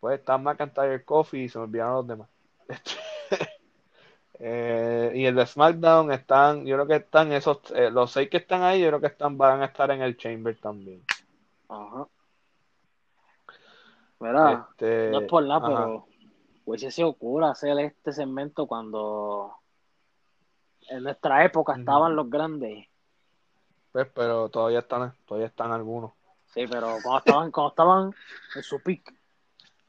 [0.02, 2.30] Pues está McIntyre Kofi y se me olvidaron los demás.
[4.44, 8.38] Eh, y el de SmackDown están, yo creo que están esos, eh, los seis que
[8.38, 11.04] están ahí, yo creo que están, van a estar en el Chamber también.
[11.70, 12.08] Ajá.
[14.20, 16.08] Mira, este, no es por nada, pero
[16.66, 19.54] pues se ocurre hacer este segmento cuando
[20.90, 22.88] en nuestra época estaban los grandes.
[23.92, 26.14] Pues, pero todavía están, todavía están algunos.
[26.48, 28.16] Sí, pero cuando estaban, cuando estaban
[28.56, 29.21] en su pick.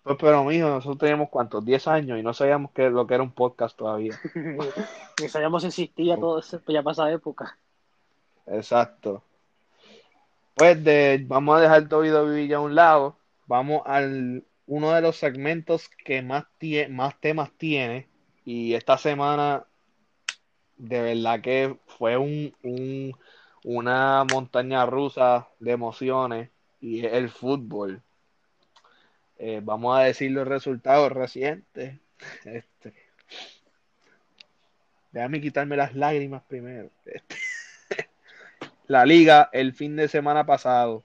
[0.02, 3.22] Pues, pero mijo, nosotros teníamos cuántos, 10 años y no sabíamos que, lo que era
[3.22, 4.18] un podcast todavía.
[5.20, 7.56] Ni sabíamos si existía todo eso, pues ya pasa época.
[8.46, 9.22] Exacto.
[10.54, 13.16] Pues de, vamos a dejar todo WWE ya a un lado.
[13.46, 18.08] Vamos al uno de los segmentos que más, tie, más temas tiene.
[18.44, 19.64] Y esta semana
[20.76, 23.16] de verdad que fue un, un,
[23.64, 28.02] una montaña rusa de emociones y el fútbol.
[29.44, 31.98] Eh, vamos a decir los resultados recientes.
[32.44, 32.94] Este,
[35.10, 36.90] déjame quitarme las lágrimas primero.
[37.04, 37.22] Este,
[38.86, 41.02] la liga el fin de semana pasado.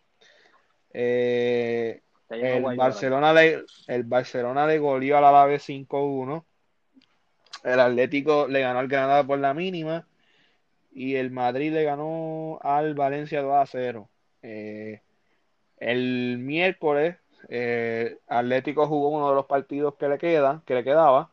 [0.94, 6.44] Eh, el, Barcelona le, el Barcelona le goleó al Alavés 5-1
[7.64, 10.08] el Atlético le ganó al Granada por la mínima
[10.92, 14.10] y el Madrid le ganó al Valencia 2 a 0.
[14.42, 15.02] Eh,
[15.80, 17.18] el miércoles,
[17.50, 21.32] eh, Atlético jugó uno de los partidos que le queda, que le quedaba,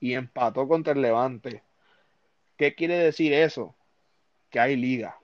[0.00, 1.62] y empató contra el Levante.
[2.56, 3.74] ¿Qué quiere decir eso?
[4.50, 5.18] Que hay liga.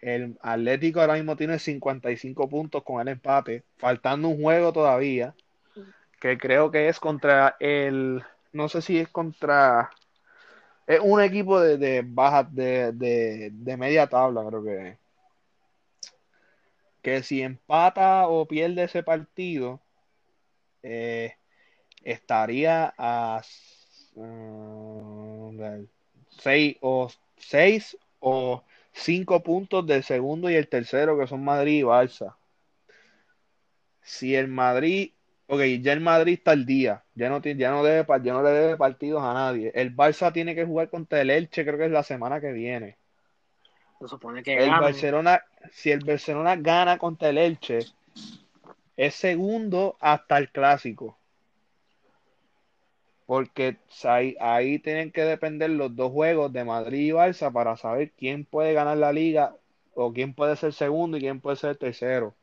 [0.00, 5.34] El Atlético ahora mismo tiene 55 puntos con el empate, faltando un juego todavía,
[6.20, 8.22] que creo que es contra el
[8.52, 9.90] no sé si es contra.
[10.86, 14.98] Es un equipo de, de baja, de, de, media tabla, creo que.
[17.02, 19.80] Que si empata o pierde ese partido,
[20.82, 21.34] eh,
[22.04, 25.74] estaría a 6 mm,
[26.80, 32.36] o 6 o 5 puntos del segundo y el tercero, que son Madrid y Barça.
[34.02, 35.12] Si el Madrid
[35.52, 38.50] ok, ya el Madrid está al día, ya no, ya no, debe, ya no le
[38.50, 39.70] debe partidos a nadie.
[39.74, 42.96] El Barça tiene que jugar contra el Elche, creo que es la semana que viene.
[44.00, 47.80] Se supone que el Barcelona, si el Barcelona gana contra el Elche,
[48.96, 51.16] es segundo hasta el clásico.
[53.26, 58.10] Porque ahí, ahí tienen que depender los dos juegos de Madrid y Barça para saber
[58.12, 59.56] quién puede ganar la liga
[59.94, 62.34] o quién puede ser segundo y quién puede ser tercero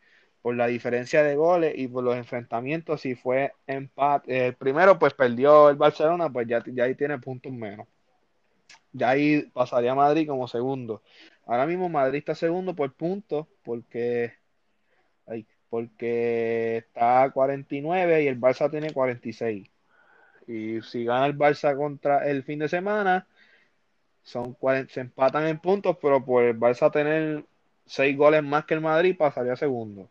[0.41, 5.13] por la diferencia de goles y por los enfrentamientos, si fue empate, el primero pues
[5.13, 7.87] perdió el Barcelona, pues ya, ya ahí tiene puntos menos.
[8.93, 11.01] Ya ahí pasaría Madrid como segundo.
[11.49, 14.33] Ahora mismo Madrid está segundo por puntos porque,
[15.67, 19.67] porque está a 49 y el Barça tiene 46.
[20.45, 23.25] Y si gana el Barça contra el fin de semana,
[24.21, 24.55] son
[24.89, 27.43] se empatan en puntos, pero por el Barça tener
[27.87, 30.07] 6 goles más que el Madrid, pasaría segundo.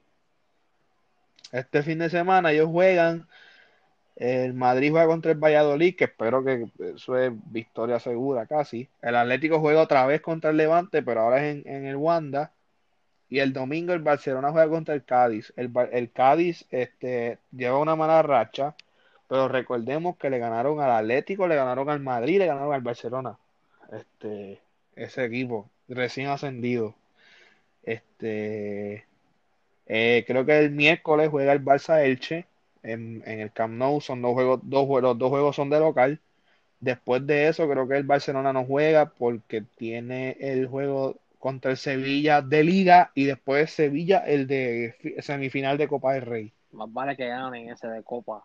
[1.52, 3.28] Este fin de semana ellos juegan.
[4.18, 8.88] El Madrid juega contra el Valladolid, que espero que eso es victoria segura casi.
[9.00, 12.52] El Atlético juega otra vez contra el Levante, pero ahora es en, el Wanda.
[13.28, 15.52] Y el domingo el Barcelona juega contra el Cádiz.
[15.56, 18.74] El, Cádiz este, lleva una mala racha,
[19.28, 23.38] pero recordemos que le ganaron al Atlético, le ganaron al Madrid, le ganaron al Barcelona.
[23.92, 24.60] Este,
[24.96, 26.96] ese equipo recién ascendido.
[27.84, 29.06] Este,
[29.86, 32.46] eh, creo que el miércoles juega el Barça Elche
[32.88, 34.00] en, el Camp Nou.
[34.00, 36.20] Son dos juegos, dos, los dos juegos son de local.
[36.80, 41.76] Después de eso, creo que el Barcelona no juega porque tiene el juego contra el
[41.76, 46.52] Sevilla de Liga y después Sevilla el de semifinal de Copa del Rey.
[46.72, 48.44] Más vale que ganen ese de Copa.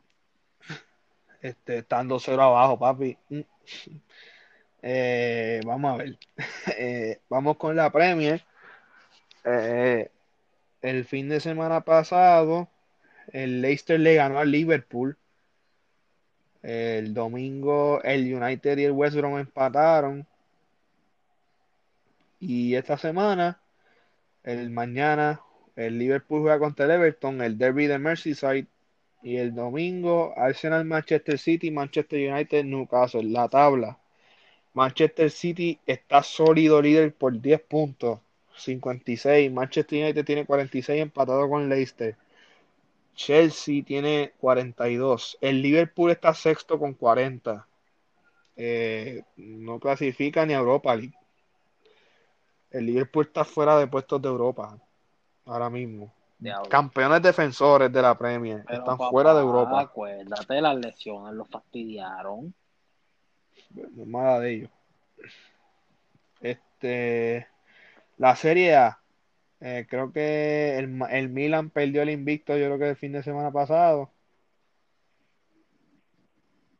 [1.41, 3.17] Este, estando cero abajo, papi.
[3.29, 3.41] Mm.
[4.81, 6.17] Eh, vamos a ver.
[6.77, 8.43] Eh, vamos con la Premier.
[9.45, 10.09] Eh,
[10.81, 12.69] el fin de semana pasado,
[13.31, 15.17] el Leicester le ganó al Liverpool.
[16.61, 20.25] El domingo, el United y el West Brom empataron.
[22.39, 23.59] Y esta semana,
[24.43, 25.41] el mañana,
[25.75, 28.67] el Liverpool juega contra el Everton, el Derby de Merseyside.
[29.21, 33.23] Y el domingo, Arsenal, Manchester City, Manchester United, Newcastle.
[33.23, 33.97] La tabla.
[34.73, 38.19] Manchester City está sólido líder por 10 puntos,
[38.57, 39.51] 56.
[39.51, 42.15] Manchester United tiene 46 empatado con Leicester.
[43.15, 45.37] Chelsea tiene 42.
[45.41, 47.67] El Liverpool está sexto con 40.
[48.55, 51.17] Eh, no clasifica ni a Europa League.
[52.71, 54.77] El Liverpool está fuera de puestos de Europa
[55.45, 56.11] ahora mismo.
[56.69, 59.79] Campeones defensores de la Premier están fuera de Europa.
[59.79, 62.53] Acuérdate, las lesiones los fastidiaron.
[63.69, 64.69] No mala de ellos.
[66.41, 67.47] Este,
[68.17, 68.99] la Serie A.
[69.65, 73.23] Eh, creo que el, el, Milan perdió el invicto, yo creo que el fin de
[73.23, 74.11] semana pasado.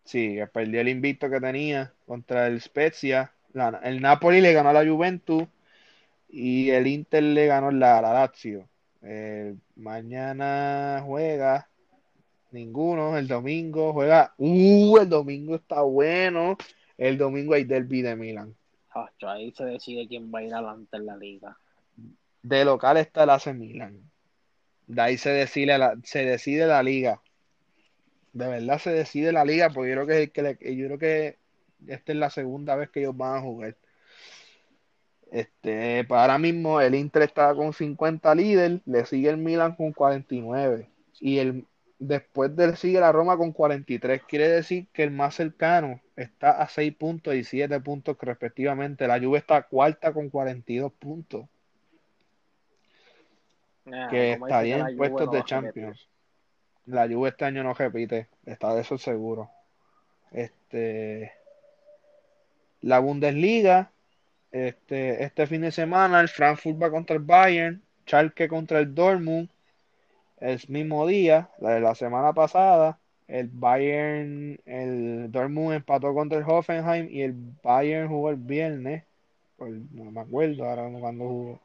[0.04, 3.32] Sí, perdió el invicto que tenía contra el Spezia.
[3.84, 5.48] el Napoli le ganó a la Juventus
[6.30, 8.68] y el Inter le ganó la, la Lazio.
[9.76, 11.70] mañana juega
[12.52, 13.18] ninguno.
[13.18, 14.34] El domingo juega.
[14.38, 16.58] Uh, el domingo está bueno.
[16.98, 18.54] El domingo hay derby de Milan.
[19.22, 21.58] ahí se decide quién va a ir adelante en la liga.
[22.44, 24.12] De local está el AC Milan.
[24.88, 27.22] De ahí se decide la, se decide la liga.
[28.34, 31.38] De verdad se decide la liga, porque yo creo que, yo creo que
[31.88, 33.78] esta es la segunda vez que ellos van a jugar.
[35.32, 39.92] Este, para ahora mismo el Inter está con 50 líder, le sigue el Milan con
[39.92, 40.88] 49
[41.20, 41.66] y el
[42.00, 44.22] después del sigue la Roma con 43.
[44.28, 49.08] Quiere decir que el más cercano está a 6 puntos y 7 puntos respectivamente.
[49.08, 51.46] La Juve está cuarta con 42 puntos.
[54.10, 56.08] Que estaría en puestos de Champions.
[56.86, 59.50] La Juve este año no repite, está de eso seguro.
[60.32, 61.32] Este
[62.82, 63.92] la Bundesliga
[64.54, 69.50] este, este fin de semana el Frankfurt va contra el Bayern, Schalke contra el Dortmund,
[70.40, 76.44] el mismo día, la de la semana pasada, el Bayern, el Dortmund empató contra el
[76.48, 79.04] Hoffenheim y el Bayern jugó el viernes,
[79.58, 81.60] no me acuerdo ahora cuando jugó.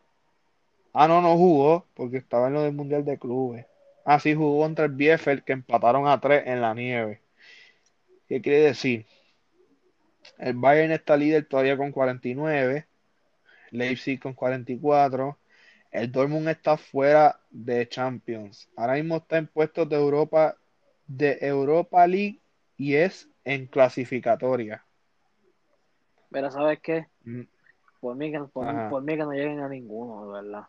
[1.01, 3.65] Ah, no, no jugó, porque estaba en lo del Mundial de Clubes.
[4.05, 7.23] Ah, sí, jugó contra el Bielefeld, que empataron a tres en la nieve.
[8.27, 9.07] ¿Qué quiere decir?
[10.39, 12.89] El Bayern está líder todavía con 49.
[13.71, 15.39] Leipzig con 44.
[15.93, 18.69] El Dortmund está fuera de Champions.
[18.75, 20.57] Ahora mismo está en puestos de Europa,
[21.07, 22.41] de Europa League
[22.77, 24.85] y es en clasificatoria.
[26.33, 27.07] Pero ¿sabes qué?
[27.23, 27.43] Mm.
[28.01, 30.67] Por, mí que, por mí que no lleguen a ninguno, de verdad.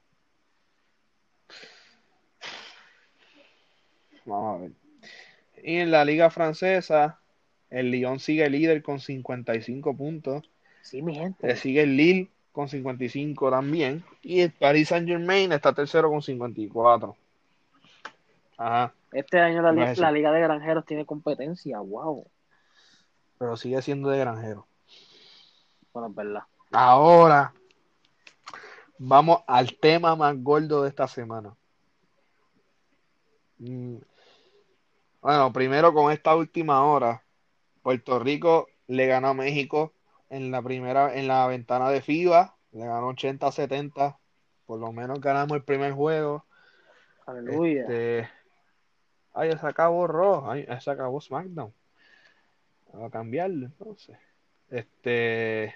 [4.26, 4.72] Vamos a ver.
[5.64, 7.20] Y en la liga francesa,
[7.70, 10.50] el Lyon sigue líder con 55 puntos.
[10.82, 11.46] Sí, mi gente.
[11.46, 14.04] Le sigue el Lille con 55 también.
[14.22, 17.16] Y el Paris Saint Germain está tercero con 54.
[18.58, 18.94] Ajá.
[19.12, 22.26] Este año la, la Liga de Granjeros tiene competencia, wow.
[23.38, 24.68] Pero sigue siendo de granjero.
[25.94, 26.44] Bueno, es verdad.
[26.72, 27.54] Ahora,
[28.98, 31.56] vamos al tema más gordo de esta semana.
[33.60, 33.98] Mm.
[35.22, 37.24] Bueno, primero con esta última hora,
[37.82, 39.94] Puerto Rico le ganó a México
[40.30, 44.18] en la primera, en la ventana de FIBA, le ganó 80-70,
[44.66, 46.46] por lo menos ganamos el primer juego.
[47.26, 47.82] Aleluya.
[47.82, 48.30] Este...
[49.34, 51.74] Ay, se acabó Raw, ay, se acabó SmackDown.
[52.96, 54.18] Va a cambiarlo entonces.
[54.70, 55.76] Este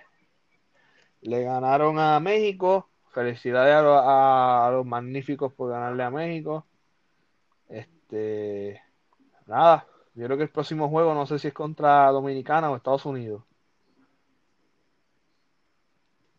[1.21, 2.89] le ganaron a México.
[3.11, 6.65] Felicidades a, a, los magníficos por ganarle a México.
[8.13, 8.81] Este
[9.47, 13.05] nada, yo creo que el próximo juego no sé si es contra Dominicana o Estados
[13.05, 13.43] Unidos.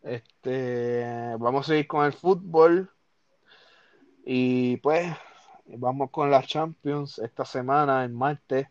[0.02, 2.90] Este, vamos a seguir con el fútbol.
[4.24, 5.12] Y pues,
[5.66, 8.68] vamos con las Champions esta semana, en martes.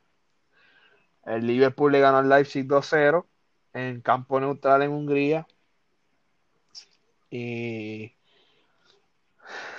[1.26, 3.26] El Liverpool le ganó al Leipzig 2-0
[3.74, 5.48] en campo neutral en Hungría.
[7.30, 8.14] Y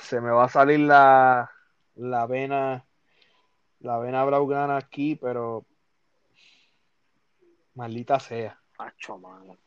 [0.00, 1.50] se me va a salir la,
[1.94, 2.84] la vena
[3.84, 5.64] la vena blaugrana aquí, pero
[7.74, 8.58] maldita sea.
[8.76, 9.58] Pacho, mano.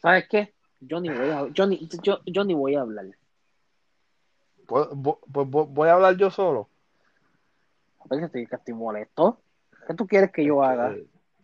[0.00, 0.54] ¿Sabes qué?
[0.80, 3.06] Yo ni voy a, yo ni, yo, yo ni voy a hablar.
[4.66, 4.88] Pues,
[5.32, 6.68] pues voy a hablar yo solo.
[8.08, 9.40] Porque estoy, estoy molesto.
[9.86, 10.94] ¿Qué tú quieres que yo haga?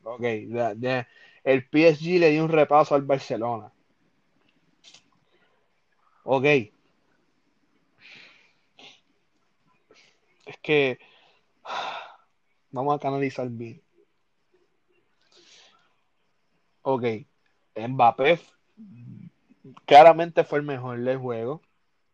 [0.05, 3.73] Ok, el PSG le dio un repaso al Barcelona.
[6.25, 6.45] Ok.
[10.47, 10.99] Es que
[12.71, 13.83] vamos a canalizar bien.
[16.83, 17.05] Ok.
[17.77, 18.41] Mbappé
[19.85, 21.63] claramente fue el mejor del juego.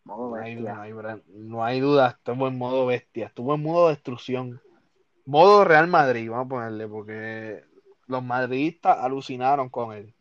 [0.04, 4.60] No hay, no, hay, duda, estuvo en modo bestia, estuvo en modo destrucción.
[5.26, 7.62] Modo Real Madrid, vamos a ponerle, porque
[8.06, 10.14] los madridistas alucinaron con él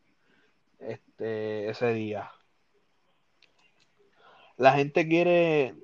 [0.79, 2.29] este, ese día.
[4.57, 5.75] La gente quiere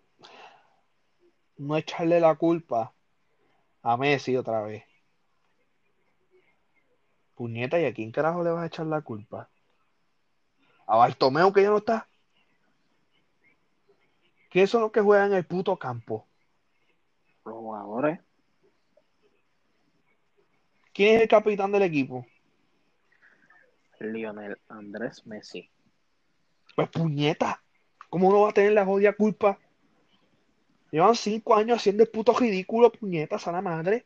[1.55, 2.93] no echarle la culpa
[3.83, 4.83] a Messi otra vez.
[7.35, 9.49] Puñeta, ¿y a quién carajo le vas a echar la culpa?
[10.87, 12.07] ¿A Bartomeu que ya no está?
[14.49, 16.27] ¿Quiénes son los que juegan en el puto campo?
[17.45, 18.19] Los jugadores.
[20.93, 22.25] ¿Quién es el capitán del equipo?
[23.99, 25.69] Lionel Andrés Messi.
[26.75, 27.63] Pues puñeta,
[28.09, 29.59] ¿cómo no va a tener la jodida culpa?
[30.93, 34.05] Llevan cinco años haciendo el puto ridículo, puñetas a la madre.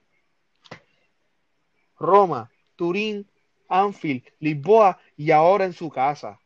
[2.00, 3.30] Roma, Turín,
[3.68, 6.40] Anfield, Lisboa y ahora en su casa.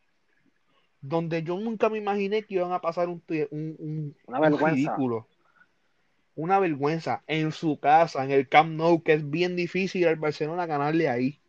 [0.99, 4.15] Donde yo nunca me imaginé que iban a pasar un, un,
[4.57, 5.27] ridículo.
[6.33, 10.65] Una vergüenza en su casa, en el Camp Nou, que es bien difícil al Barcelona
[10.65, 11.39] ganarle ahí.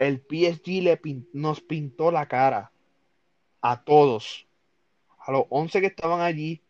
[0.00, 1.00] El PSG le
[1.34, 2.72] nos pintó la cara
[3.60, 4.48] a todos
[5.24, 6.60] a los 11 que estaban allí,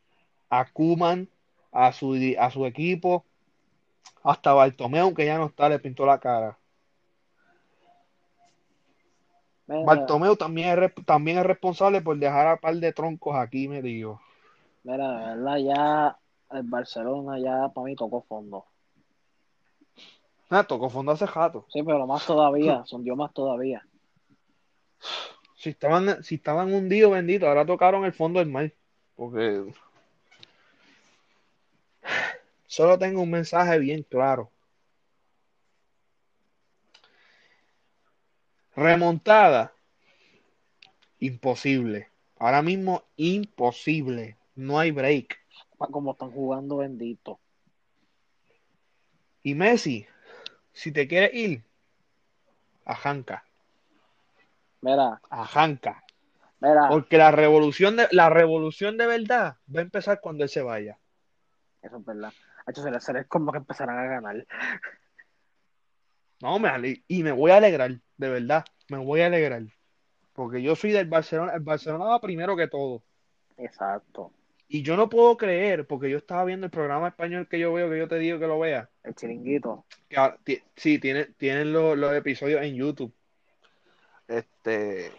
[0.50, 1.28] a Kuman,
[1.72, 3.24] a su, a su equipo,
[4.22, 6.58] hasta Bartomeu, que ya no está, le pintó la cara.
[9.66, 14.20] Bartomeu también es, también es responsable por dejar a par de troncos aquí, me digo.
[14.84, 16.18] Mira, verdad, ya
[16.50, 18.66] el Barcelona ya para mí tocó fondo.
[20.50, 21.64] Ah, tocó fondo hace jato.
[21.68, 23.82] Sí, pero más todavía, son dio más todavía.
[25.62, 28.72] Si estaban, si estaban hundidos, bendito, ahora tocaron el fondo del mar.
[29.14, 29.72] Porque
[32.66, 34.50] solo tengo un mensaje bien claro.
[38.74, 39.72] Remontada.
[41.20, 42.08] Imposible.
[42.40, 44.36] Ahora mismo imposible.
[44.56, 45.38] No hay break.
[45.78, 47.38] Como están jugando bendito.
[49.44, 50.08] Y Messi,
[50.72, 51.62] si te quieres ir,
[52.84, 53.44] a Janka.
[54.82, 55.20] Mira.
[55.30, 56.02] A Hanka.
[56.60, 56.88] Mira.
[56.88, 60.98] Porque la revolución de, la revolución de verdad va a empezar cuando él se vaya.
[61.80, 62.32] Eso es verdad.
[62.66, 64.46] Hecho, se como que empezarán a ganar.
[66.40, 68.64] No, me y me voy a alegrar, de verdad.
[68.88, 69.62] Me voy a alegrar.
[70.32, 71.52] Porque yo soy del Barcelona.
[71.54, 73.02] El Barcelona va primero que todo.
[73.56, 74.32] Exacto.
[74.68, 77.90] Y yo no puedo creer, porque yo estaba viendo el programa español que yo veo,
[77.90, 78.88] que yo te digo que lo vea.
[79.04, 79.84] El chiringuito.
[80.08, 83.12] Que, sí, tienen, tienen los episodios en YouTube.
[84.28, 85.12] Este,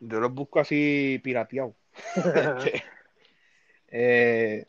[0.00, 1.74] yo los busco así pirateados.
[2.14, 2.84] Este,
[3.88, 4.66] eh,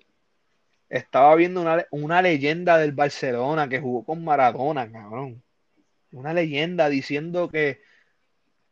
[0.90, 5.44] estaba viendo una, una, leyenda del Barcelona que jugó con Maradona, cabrón.
[6.12, 7.82] Una leyenda diciendo que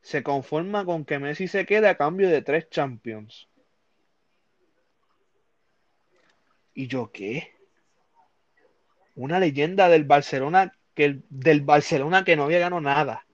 [0.02, 3.48] se conforma con que Messi se quede a cambio de tres Champions.
[6.74, 7.52] ¿Y yo qué?
[9.16, 13.27] Una leyenda del Barcelona que del Barcelona que no había ganado nada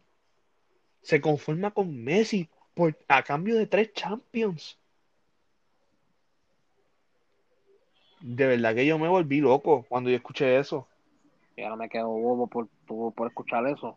[1.04, 4.80] se conforma con Messi por, a cambio de tres Champions.
[8.22, 10.88] De verdad que yo me volví loco cuando yo escuché eso.
[11.56, 13.96] Y ahora me quedo bobo por, por, escuchar eso.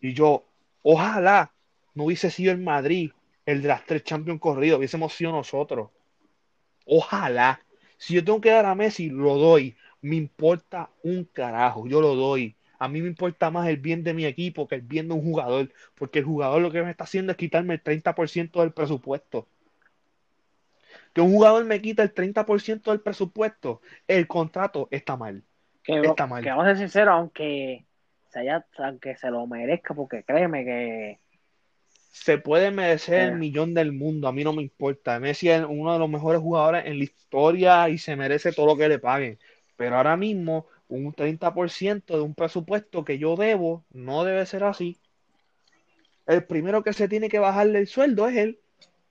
[0.00, 0.44] Y yo,
[0.82, 1.52] ojalá
[1.94, 3.12] no hubiese sido el Madrid
[3.46, 5.90] el de las tres Champions corridos, hubiésemos sido nosotros.
[6.84, 7.62] Ojalá.
[7.96, 9.74] Si yo tengo que dar a Messi, lo doy.
[10.02, 12.57] Me importa un carajo, yo lo doy.
[12.78, 15.22] A mí me importa más el bien de mi equipo que el bien de un
[15.22, 19.48] jugador, porque el jugador lo que me está haciendo es quitarme el 30% del presupuesto.
[21.12, 25.42] Que un jugador me quita el 30% del presupuesto, el contrato está mal.
[25.82, 26.42] Que, está mal.
[26.42, 27.84] Que vamos a ser sinceros, aunque
[28.30, 31.18] se, haya, aunque se lo merezca, porque créeme que
[32.10, 35.20] se puede merecer el millón del mundo, a mí no me importa.
[35.20, 38.76] Messi es uno de los mejores jugadores en la historia y se merece todo lo
[38.76, 39.38] que le paguen.
[39.76, 44.98] Pero ahora mismo un 30% de un presupuesto que yo debo, no debe ser así.
[46.26, 48.60] El primero que se tiene que bajarle el sueldo es él.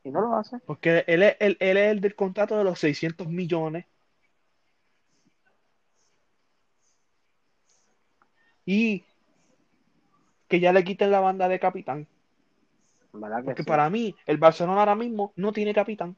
[0.03, 0.59] Y no lo hace.
[0.65, 3.85] Porque él es, él, es el del contrato de los 600 millones.
[8.65, 9.03] Y
[10.47, 12.07] que ya le quiten la banda de capitán.
[13.11, 16.15] Porque para mí, el Barcelona ahora mismo no tiene capitán.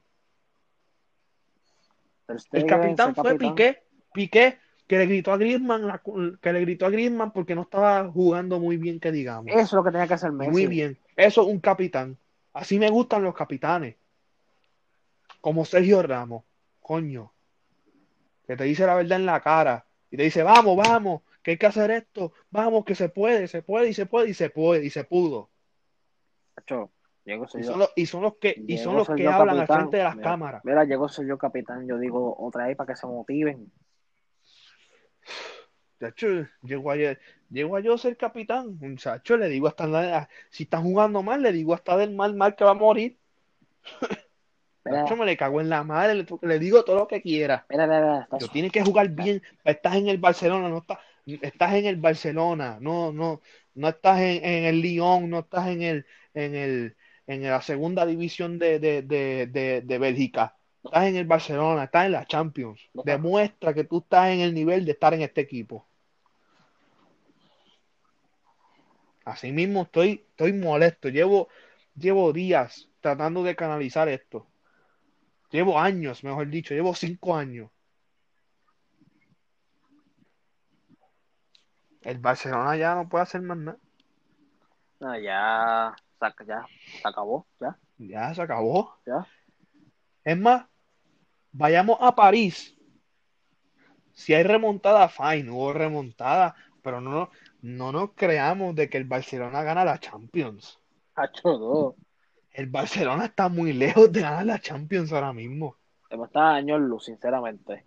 [2.51, 3.83] El capitán fue Piqué,
[4.13, 4.59] Piqué,
[4.89, 6.01] que le gritó a Griezmann,
[6.41, 9.45] que le gritó a Griezmann porque no estaba jugando muy bien, que digamos.
[9.47, 10.49] Eso es lo que tenía que hacer Messi.
[10.49, 10.97] Muy bien.
[11.15, 12.17] Eso es un capitán.
[12.53, 13.97] Así me gustan los capitanes.
[15.41, 16.43] Como Sergio Ramos.
[16.81, 17.31] Coño.
[18.47, 19.85] Que te dice la verdad en la cara.
[20.09, 22.33] Y te dice, vamos, vamos, que hay que hacer esto.
[22.49, 25.51] Vamos, que se puede, se puede y se puede y se puede y se pudo.
[27.25, 30.03] y, son los, y son los que, y son los que hablan al frente de
[30.03, 30.65] las cámaras.
[30.65, 31.87] Mira, llegó ser yo capitán.
[31.87, 33.71] Yo digo otra vez para que se motiven.
[35.99, 36.95] Chacho, llego a,
[37.49, 38.77] llego a yo ser capitán.
[38.79, 42.63] Muchacho, le digo hasta si están jugando mal, le digo hasta del mal, mal que
[42.63, 43.17] va a morir.
[44.85, 47.65] Chacho, me le cago en la madre, le, digo todo lo que quiera.
[47.69, 49.41] Mira, Yo tiene que jugar bien.
[49.63, 53.41] Estás en el Barcelona, no estás, estás en el Barcelona, no, no,
[53.75, 56.95] no estás en, el Lyon, no estás en el, en el,
[57.27, 62.13] en la segunda división de, de, de, de Bélgica estás en el Barcelona, estás en
[62.13, 62.89] la Champions.
[62.93, 65.85] Demuestra que tú estás en el nivel de estar en este equipo.
[69.25, 71.09] Así mismo estoy, estoy molesto.
[71.09, 71.49] Llevo,
[71.95, 74.47] llevo días tratando de canalizar esto.
[75.51, 77.69] Llevo años, mejor dicho, llevo cinco años.
[82.01, 83.77] El Barcelona ya no puede hacer más nada.
[84.99, 85.95] No, ya,
[86.45, 86.65] ya,
[87.01, 87.77] se acabó, ya.
[87.97, 88.95] Ya se acabó.
[89.05, 89.27] Ya.
[90.29, 90.67] Es más,
[91.51, 92.77] vayamos a París.
[94.13, 97.31] Si hay remontada, fine, hubo remontada, pero no,
[97.63, 100.79] no nos creamos de que el Barcelona gana la Champions.
[102.51, 105.77] El Barcelona está muy lejos de ganar la Champions ahora mismo.
[106.11, 107.83] Está años luz, sinceramente.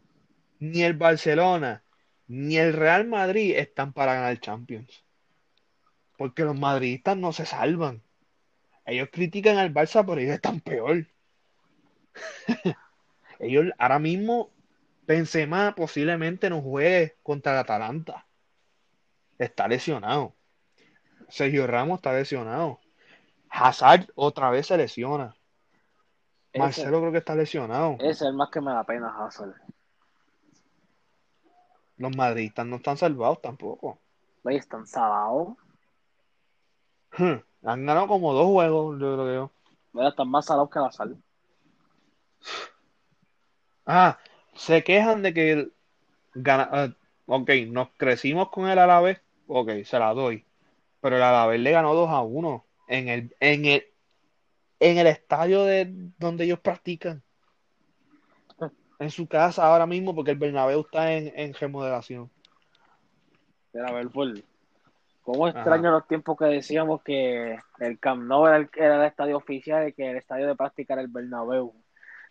[0.58, 1.84] Ni el Barcelona
[2.26, 5.04] ni el Real Madrid están para ganar Champions.
[6.18, 8.02] Porque los madridistas no se salvan.
[8.84, 11.06] Ellos critican al Barça, pero ellos están peor.
[13.38, 14.50] ellos ahora mismo
[15.06, 18.26] Benzema posiblemente no juegue contra el Atalanta.
[19.38, 20.34] Está lesionado.
[21.28, 22.78] Sergio Ramos está lesionado.
[23.50, 25.34] Hazard otra vez se lesiona.
[26.54, 27.96] Marcelo creo que está lesionado.
[27.98, 29.54] Ese es el más que me da pena, Hazard.
[31.96, 33.98] Los madridistas no están salvados tampoco.
[34.44, 35.56] están salvados.
[37.16, 39.52] Hmm, han ganado como dos juegos, yo creo
[39.92, 41.22] que están más salados que la sal.
[43.86, 44.18] Ah,
[44.54, 45.68] se quejan de que
[46.34, 46.88] gana, ah,
[47.26, 50.44] ok, nos crecimos con el Alavés, ok, se la doy.
[51.00, 53.86] Pero el Alavés le ganó 2 a 1 en el, en el,
[54.78, 57.22] en el estadio de donde ellos practican.
[58.98, 62.30] En su casa ahora mismo, porque el Bernabéu está en, en remodelación.
[63.72, 64.44] Pero a ver, pues,
[65.22, 69.38] ¿cómo extraño los tiempos que decíamos que el Camp Nou era el, era el estadio
[69.38, 71.74] oficial y que el estadio de práctica era el Bernabéu?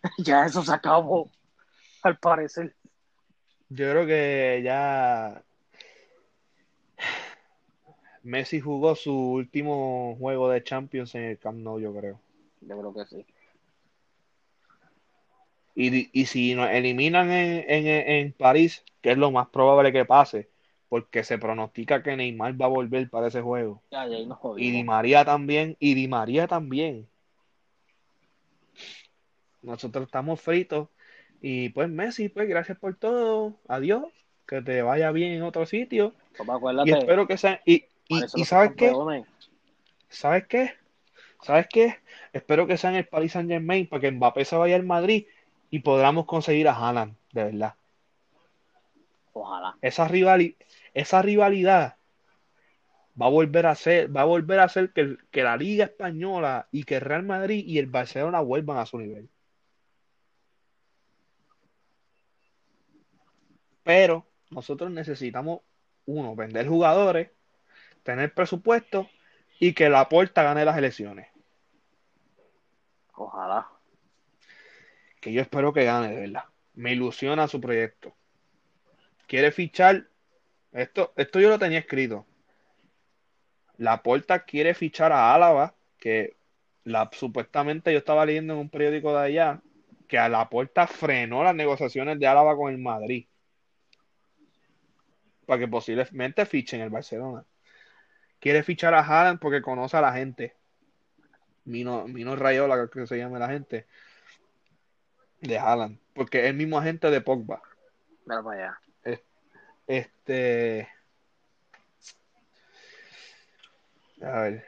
[0.18, 1.30] ya eso se acabó
[2.02, 2.74] al parecer.
[3.68, 5.42] Yo creo que ya
[8.22, 12.20] Messi jugó su último juego de Champions en el Camp Nou, yo creo.
[12.60, 13.26] Yo creo que sí.
[15.74, 20.50] Y, si nos eliminan en, en, en, París, que es lo más probable que pase,
[20.90, 23.82] porque se pronostica que Neymar va a volver para ese juego.
[24.58, 27.08] y Di María también, y Di María también.
[29.62, 30.88] Nosotros estamos fritos
[31.40, 33.56] y pues Messi, pues gracias por todo.
[33.68, 34.04] Adiós.
[34.46, 36.14] Que te vaya bien en otro sitio.
[36.84, 37.60] y espero que sea.
[37.64, 38.92] Y, y, ¿sabes qué?
[40.08, 40.74] ¿Sabes qué?
[41.42, 41.96] ¿Sabes qué?
[42.32, 45.26] Espero que sea en el Paris Saint Germain para que Mbappé se vaya al Madrid
[45.70, 47.74] y podamos conseguir a Haaland, de verdad.
[49.32, 49.76] Ojalá.
[49.80, 50.54] Esa, rival,
[50.94, 51.96] esa rivalidad
[53.20, 56.68] va a volver a ser, va a volver a ser que, que la Liga Española
[56.70, 59.28] y que el Real Madrid y el Barcelona vuelvan a su nivel.
[63.82, 65.60] Pero nosotros necesitamos,
[66.06, 67.30] uno, vender jugadores,
[68.02, 69.08] tener presupuesto
[69.58, 71.28] y que la puerta gane las elecciones.
[73.14, 73.68] Ojalá.
[75.20, 76.44] Que yo espero que gane, de verdad.
[76.74, 78.14] Me ilusiona su proyecto.
[79.26, 80.08] Quiere fichar.
[80.72, 82.26] Esto, esto yo lo tenía escrito.
[83.76, 86.36] La puerta quiere fichar a Álava, que
[86.84, 89.60] la, supuestamente yo estaba leyendo en un periódico de allá,
[90.08, 93.26] que a la puerta frenó las negociaciones de Álava con el Madrid
[95.52, 97.44] para que posiblemente fichen el Barcelona.
[98.40, 100.56] Quiere fichar a Haaland porque conoce a la gente.
[101.66, 103.84] Mino, Mino Rayola, que se llama la gente.
[105.42, 105.98] De Haaland.
[106.14, 107.60] Porque es el mismo agente de Pogba.
[108.24, 109.20] Mira para allá.
[109.86, 110.88] Este.
[114.22, 114.64] A ver.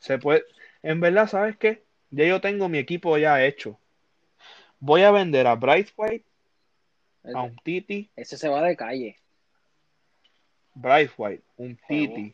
[0.00, 0.44] Se puede.
[0.82, 1.82] En verdad, ¿sabes qué?
[2.10, 3.80] Ya yo tengo mi equipo ya hecho.
[4.80, 6.26] Voy a vender a Bright White,
[7.32, 8.10] a un Titi.
[8.16, 9.16] Ese se va de calle.
[10.80, 12.32] Bright White, un Titi.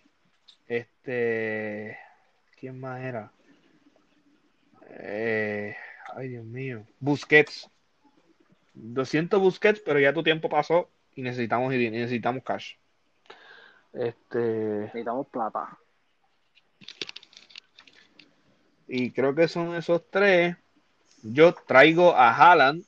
[0.66, 1.98] Este.
[2.60, 3.32] ¿Quién más era?
[4.90, 5.74] Eh,
[6.14, 6.84] ay, Dios mío.
[7.00, 7.70] Busquets.
[8.74, 12.74] 200 Busquets, pero ya tu tiempo pasó y necesitamos, necesitamos cash.
[13.94, 14.38] Este.
[14.38, 15.78] Necesitamos plata.
[18.86, 20.54] Y creo que son esos tres.
[21.22, 22.84] Yo traigo a Haaland,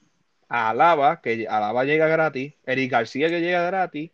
[0.50, 4.10] a Alaba, que Alaba llega gratis, Eric García que llega gratis.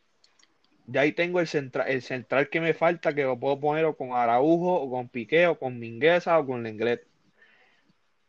[0.87, 3.97] Ya ahí tengo el central, el central que me falta, que lo puedo poner o
[3.97, 7.07] con Araujo, o con Piqué, o con Mingueza, o con Lenglet.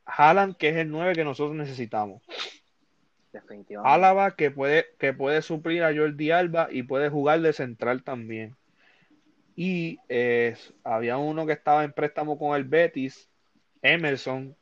[0.05, 2.21] Haaland, que es el 9 que nosotros necesitamos.
[3.31, 3.93] Definitivamente.
[3.93, 8.55] Álava, que puede, que puede suplir a Jordi Alba y puede jugar de central también.
[9.55, 13.29] Y eh, había uno que estaba en préstamo con el Betis,
[13.81, 14.55] Emerson,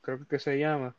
[0.00, 0.96] creo que se llama,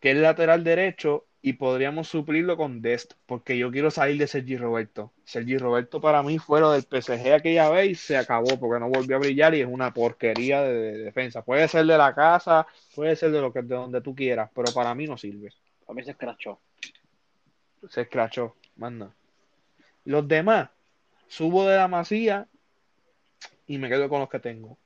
[0.00, 4.56] que es lateral derecho y podríamos suplirlo con Dest, porque yo quiero salir de Sergi
[4.56, 5.12] Roberto.
[5.24, 8.88] Sergi Roberto para mí fue lo del PSG aquella vez y se acabó porque no
[8.88, 11.42] volvió a brillar y es una porquería de, defensa.
[11.42, 12.64] Puede ser de la casa,
[12.94, 15.52] puede ser de lo que de donde tú quieras, pero para mí no sirve.
[15.88, 16.60] A mí se escrachó.
[17.88, 19.12] Se escrachó, manda.
[20.04, 20.70] Los demás,
[21.26, 22.46] subo de la masía
[23.66, 24.78] y me quedo con los que tengo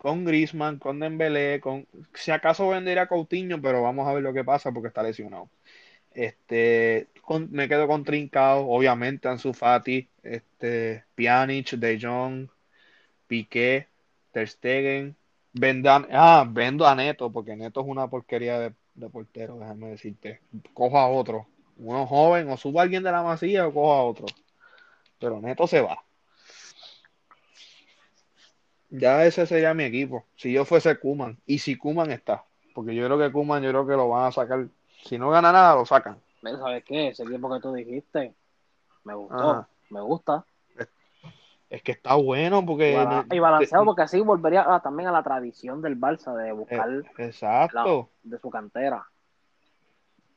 [0.00, 4.32] con Grisman, con Dembélé, con si acaso vendería a Coutinho, pero vamos a ver lo
[4.32, 5.50] que pasa porque está lesionado.
[6.12, 7.08] Este,
[7.50, 12.48] me quedo con Trincao, obviamente Ansu Fati, este, Pjanic, De Jong,
[13.26, 13.86] Piqué,
[14.32, 15.16] Ter Stegen,
[15.52, 18.72] vendan, ah, vendo a Neto porque Neto es una porquería de,
[19.10, 20.40] portero, déjame decirte.
[20.74, 21.46] Cojo a otro,
[21.78, 24.26] uno joven o subo a alguien de la masilla o cojo a otro.
[25.18, 26.02] Pero Neto se va.
[28.90, 30.24] Ya ese sería mi equipo.
[30.36, 31.38] Si yo fuese Kuman.
[31.46, 32.44] Y si Kuman está.
[32.74, 34.66] Porque yo creo que Kuman, yo creo que lo van a sacar.
[35.04, 36.20] Si no gana nada, lo sacan.
[36.42, 37.08] ¿Sabes qué?
[37.08, 38.34] Ese equipo que tú dijiste.
[39.04, 39.66] Me gustó.
[39.90, 40.44] Me gusta.
[41.68, 42.92] Es, que está bueno porque.
[43.30, 46.90] Y, balanceado porque así volvería también a la tradición del Barça de buscar.
[46.90, 48.10] Eh, exacto.
[48.22, 49.06] de su cantera.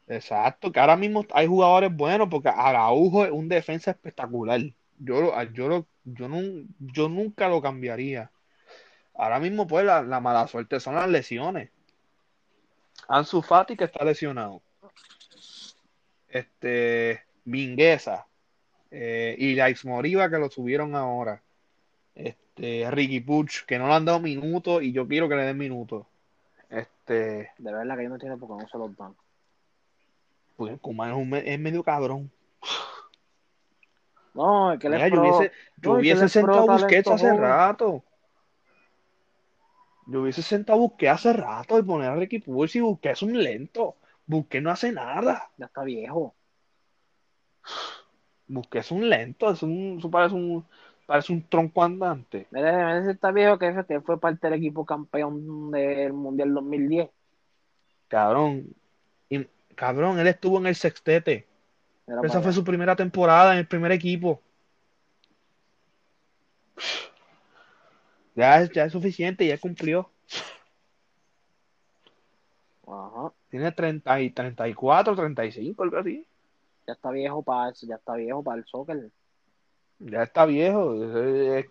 [0.07, 4.59] Exacto, que ahora mismo hay jugadores buenos porque Araujo es un defensa espectacular.
[4.99, 6.37] Yo, yo, yo, no,
[6.79, 8.29] yo nunca lo cambiaría.
[9.15, 11.69] Ahora mismo, pues, la, mala suerte son las lesiones.
[13.07, 14.61] Ansu Fati, que está lesionado.
[16.27, 18.25] Este, Mingueza.
[18.91, 21.41] Eh, y Laix Moriva, que lo subieron ahora.
[22.15, 25.57] Este, Ricky Puch, que no le han dado minutos y yo quiero que le den
[25.57, 26.05] minutos.
[26.69, 27.51] Este.
[27.57, 29.15] De verdad que yo no tiene porque no se los dan.
[30.55, 32.31] Pues, como es, un, es medio cabrón.
[34.33, 38.03] No, que le yo hubiese, yo hubiese sentado Busquets hace rato.
[40.05, 43.41] Yo hubiese sentado Busquets hace rato y poner a Ricky Puig y Busquets es un
[43.41, 43.95] lento.
[44.25, 45.49] Busquets no hace nada.
[45.57, 46.35] Ya está viejo.
[48.47, 50.65] Busquets es un lento, es un, eso parece un
[51.05, 52.47] parece un tronco andante.
[52.51, 57.09] Mira, está viejo que, que fue parte del equipo campeón del Mundial 2010.
[58.07, 58.67] Cabrón.
[59.29, 59.45] Y,
[59.75, 61.47] cabrón, él estuvo en el sextete.
[62.23, 64.41] Esa fue su primera temporada en el primer equipo.
[68.35, 70.09] Ya, ya es suficiente, ya cumplió.
[72.87, 73.31] Ajá.
[73.49, 76.25] Tiene 30 y 34, 35, algo así.
[76.87, 79.09] Ya está viejo para ya está viejo para el soccer.
[79.99, 80.95] Ya está viejo.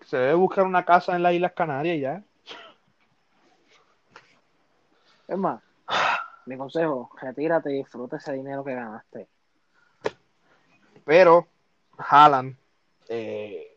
[0.06, 2.22] Se debe buscar una casa en las Islas Canarias ya.
[5.28, 5.62] Es más,
[6.46, 9.28] mi consejo, retírate y disfruta ese dinero que ganaste.
[11.04, 11.46] Pero
[11.98, 12.56] Haaland,
[13.08, 13.71] eh,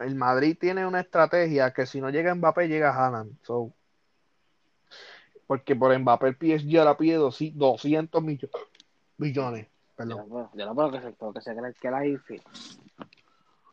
[0.00, 3.36] el Madrid tiene una estrategia que si no llega Mbappé, llega Haaland.
[5.46, 8.22] porque por Mbappé el PSG ahora pide 200
[9.16, 9.66] millones.
[9.96, 10.50] Perdón.
[10.54, 12.42] Yo no puedo que se, que se cree que la IFI.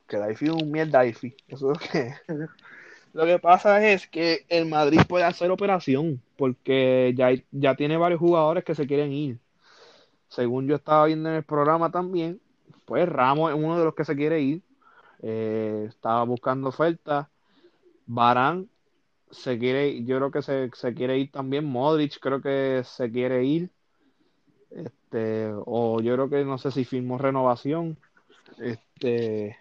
[0.08, 1.36] Que la IFI es un mierda IFI.
[1.48, 2.14] Eso es lo que...
[3.14, 8.20] Lo que pasa es que el Madrid puede hacer operación porque ya, ya tiene varios
[8.20, 9.40] jugadores que se quieren ir
[10.34, 12.42] según yo estaba viendo en el programa también,
[12.86, 14.62] pues Ramos es uno de los que se quiere ir.
[15.24, 17.28] Eh, estaba buscando ofertas.
[18.06, 18.68] Barán
[19.32, 21.66] se quiere yo creo que se, quiere ir también.
[21.66, 23.70] Modric creo que se quiere ir.
[24.70, 27.98] Este, o yo creo que no sé si firmó renovación.
[28.60, 29.58] Este,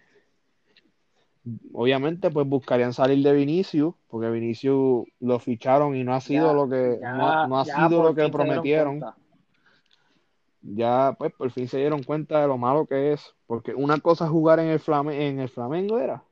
[1.72, 6.68] obviamente, pues buscarían salir de Vinicius, porque Vinicius lo ficharon y no ha sido lo
[6.68, 9.02] que no, ha sido lo que prometieron
[10.62, 14.24] ya pues por fin se dieron cuenta de lo malo que es, porque una cosa
[14.24, 16.22] es jugar en el, Flame en el Flamengo era,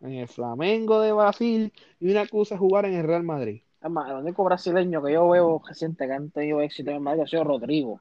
[0.00, 3.62] en el Flamengo de Brasil y una cosa es jugar en el Real Madrid.
[3.82, 7.02] Es más, el único brasileño que yo veo reciente que han tenido éxito en el
[7.02, 8.00] Madrid ha sido Rodrigo.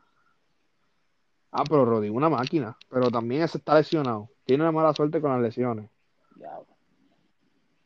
[1.52, 4.30] Ah, pero Rodrigo una máquina, pero también ese está lesionado.
[4.46, 5.90] Tiene una mala suerte con las lesiones.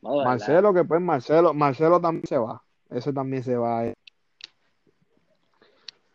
[0.00, 2.62] Marcelo, que pues Marcelo, Marcelo también se va.
[2.88, 3.86] Ese también se va.
[3.86, 3.94] Eh.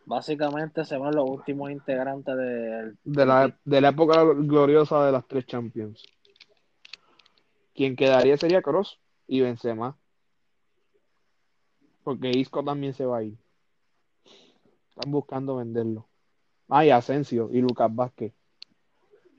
[0.06, 5.26] Básicamente se van los últimos integrantes de, de, la, de la época gloriosa de las
[5.28, 6.04] tres Champions.
[7.74, 9.98] Quien quedaría sería Cross y Benzema.
[12.04, 13.38] Porque Isco también se va a ir.
[14.90, 16.06] Están buscando venderlo.
[16.68, 18.34] Ah, y Asensio y Lucas Vázquez.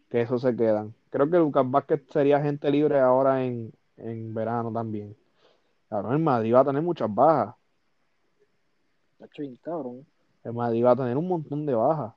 [0.08, 0.94] Que eso se quedan.
[1.10, 5.14] Creo que Lucas Vázquez sería gente libre ahora en, en verano también.
[5.88, 7.54] Claro, el Madrid va a tener muchas bajas.
[10.44, 12.14] El Madrid va a tener un montón de bajas.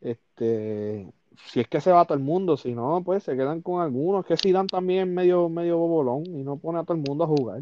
[0.00, 1.12] Este,
[1.44, 3.82] si es que se va a todo el mundo, si no, pues se quedan con
[3.82, 4.24] algunos.
[4.24, 7.26] Que si dan también medio, medio bobolón y no pone a todo el mundo a
[7.26, 7.60] jugar.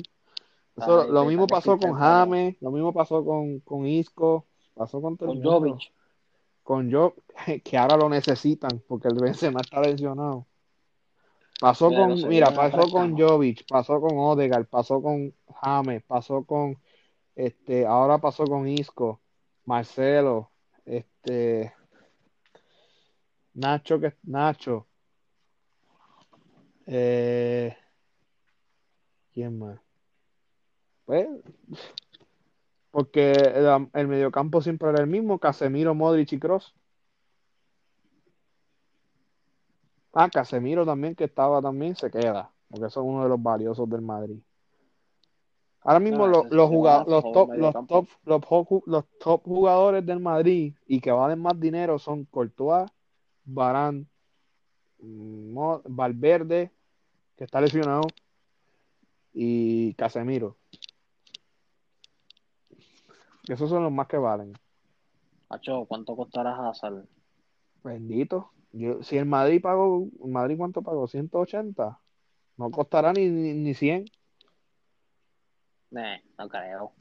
[1.09, 5.93] lo mismo pasó con James, lo mismo pasó con, con Isco, pasó con, con Jovic.
[6.63, 7.25] Con Jovic,
[7.65, 10.47] que ahora lo necesitan porque el Benzema está lesionado.
[11.61, 16.77] Pasó con, mira, pasó con Jovic, pasó con Odegaard, pasó con James, pasó con,
[17.37, 19.21] este, ahora pasó con Isco,
[19.65, 20.51] Marcelo,
[20.85, 21.75] este,
[23.55, 24.87] Nacho, que Nacho,
[26.87, 27.77] eh,
[29.33, 29.81] ¿quién más?
[31.05, 31.29] Pues,
[32.91, 33.33] porque
[33.93, 36.75] el, mediocampo siempre era el mismo, Casemiro, Modric y Cross.
[40.13, 43.89] Ah, Casemiro también, que estaba también, se queda, porque eso es uno de los valiosos
[43.91, 44.41] del Madrid.
[45.85, 51.13] Ahora mismo los, los, los, top, los, top, los, top jugadores del Madrid y que
[51.13, 52.91] valen más dinero son Courtois,
[53.45, 54.09] Barán,
[54.99, 56.73] Valverde,
[57.37, 58.03] que está lesionado,
[59.35, 60.57] y Casemiro.
[63.47, 64.55] Esos son los más que valen.
[65.49, 67.05] Pacho, ¿cuánto costará Hazard?
[67.83, 68.53] Bendito.
[68.73, 71.07] Yo, si el Madrid pagó, Madrid cuánto pagó?
[71.07, 72.01] 180.
[72.57, 74.07] No costará ni, ni, 100.
[75.91, 76.93] No creo.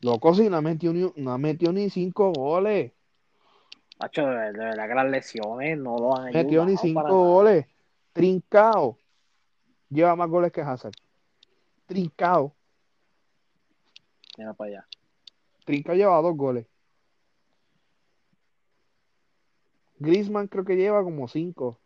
[0.00, 2.92] Loco, si no ha metido ni, no ha metido ni 5 goles.
[3.98, 6.32] Macho, de, verdad que las lesiones no lo han.
[6.32, 7.66] Metió ni 5 goles.
[8.12, 8.98] Trincao.
[9.90, 10.94] Lleva más goles que Hazard.
[11.86, 12.54] Trincao.
[14.38, 14.86] Mira para allá.
[15.64, 16.66] Trincao lleva dos goles.
[19.98, 21.78] Griezmann creo que lleva como cinco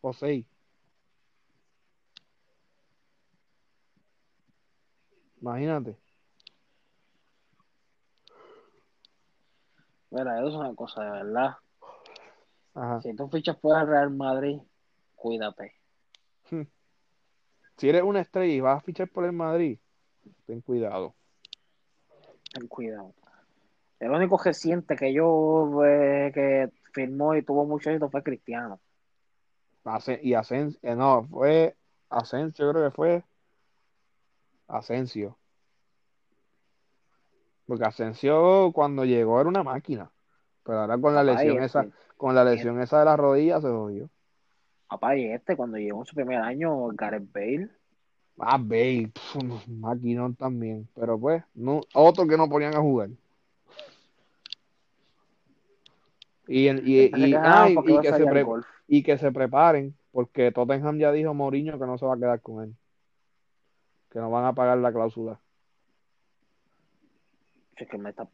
[0.00, 0.46] o seis.
[5.46, 5.96] Imagínate.
[10.10, 11.56] Mira, eso es una cosa de verdad.
[13.00, 14.58] Si tú fichas por el Real Madrid,
[15.14, 15.72] cuídate.
[17.76, 19.78] Si eres una estrella y vas a fichar por el Madrid,
[20.46, 21.14] ten cuidado.
[22.52, 23.14] Ten cuidado.
[24.00, 28.80] El único reciente que yo eh, que firmó y tuvo mucho éxito fue Cristiano.
[30.22, 31.76] y Asensio, eh, no, fue
[32.10, 33.24] Asensio, creo que fue
[34.68, 35.36] Asensio.
[37.66, 40.10] Porque Asensio cuando llegó era una máquina.
[40.64, 43.68] Pero ahora con la lesión esa, este, con la lesión esa de la rodilla se
[43.68, 44.08] jodió.
[44.88, 47.68] Papá, y este cuando llegó en su primer año, Gareth Bale.
[48.38, 49.10] Ah, Bale,
[49.68, 50.88] máquina también.
[50.94, 53.10] Pero pues, no, otro que no ponían a jugar.
[56.48, 58.46] Y, y, que se
[58.86, 62.40] y que se preparen, porque Tottenham ya dijo Mourinho que no se va a quedar
[62.40, 62.76] con él.
[64.16, 65.38] Que no van a pagar la cláusula.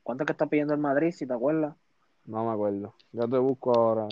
[0.05, 1.75] ¿Cuánto que está pidiendo el Madrid, si te acuerdas?
[2.25, 2.95] No me acuerdo.
[3.11, 4.07] Ya te busco ahora.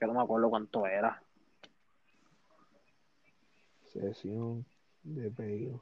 [0.00, 1.22] Que no me acuerdo cuánto era.
[3.92, 4.66] Sesión
[5.04, 5.80] de pedido.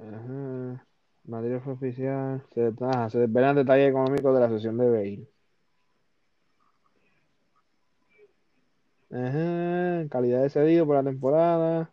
[0.00, 0.84] Ajá.
[1.26, 2.44] Madrid fue oficial.
[2.52, 2.72] Se,
[3.10, 5.37] se desvelan detalles económicos de la sesión de Bale.
[9.10, 10.06] Ajá.
[10.10, 11.92] Calidad de cedido por la temporada.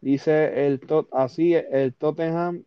[0.00, 2.64] Dice el tot, así el Tottenham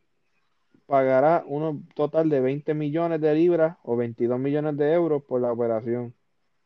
[0.85, 5.51] pagará un total de 20 millones de libras o 22 millones de euros por la
[5.51, 6.15] operación.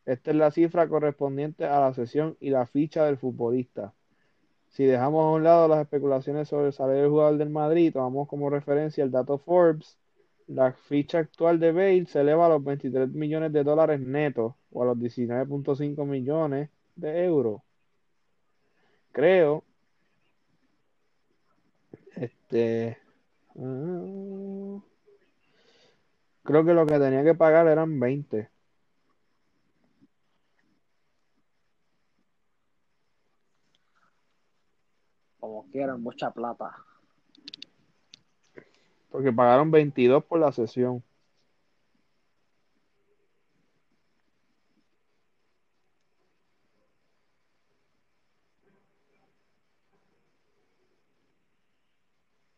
[0.06, 3.94] Esta es la cifra correspondiente a la sesión y la ficha del futbolista.
[4.70, 8.28] Si dejamos a un lado las especulaciones sobre el salario del jugador del Madrid, tomamos
[8.28, 9.98] como referencia el dato Forbes,
[10.48, 14.84] la ficha actual de Bale se eleva a los 23 millones de dólares netos o
[14.84, 17.62] a los 19.5 millones de euros.
[19.12, 19.64] Creo.
[22.16, 22.98] Este.
[23.58, 24.80] Ah,
[26.44, 28.50] creo que lo que tenía que pagar eran 20.
[35.40, 36.76] Como quieran, mucha plata.
[39.14, 41.04] Porque pagaron 22 por la sesión.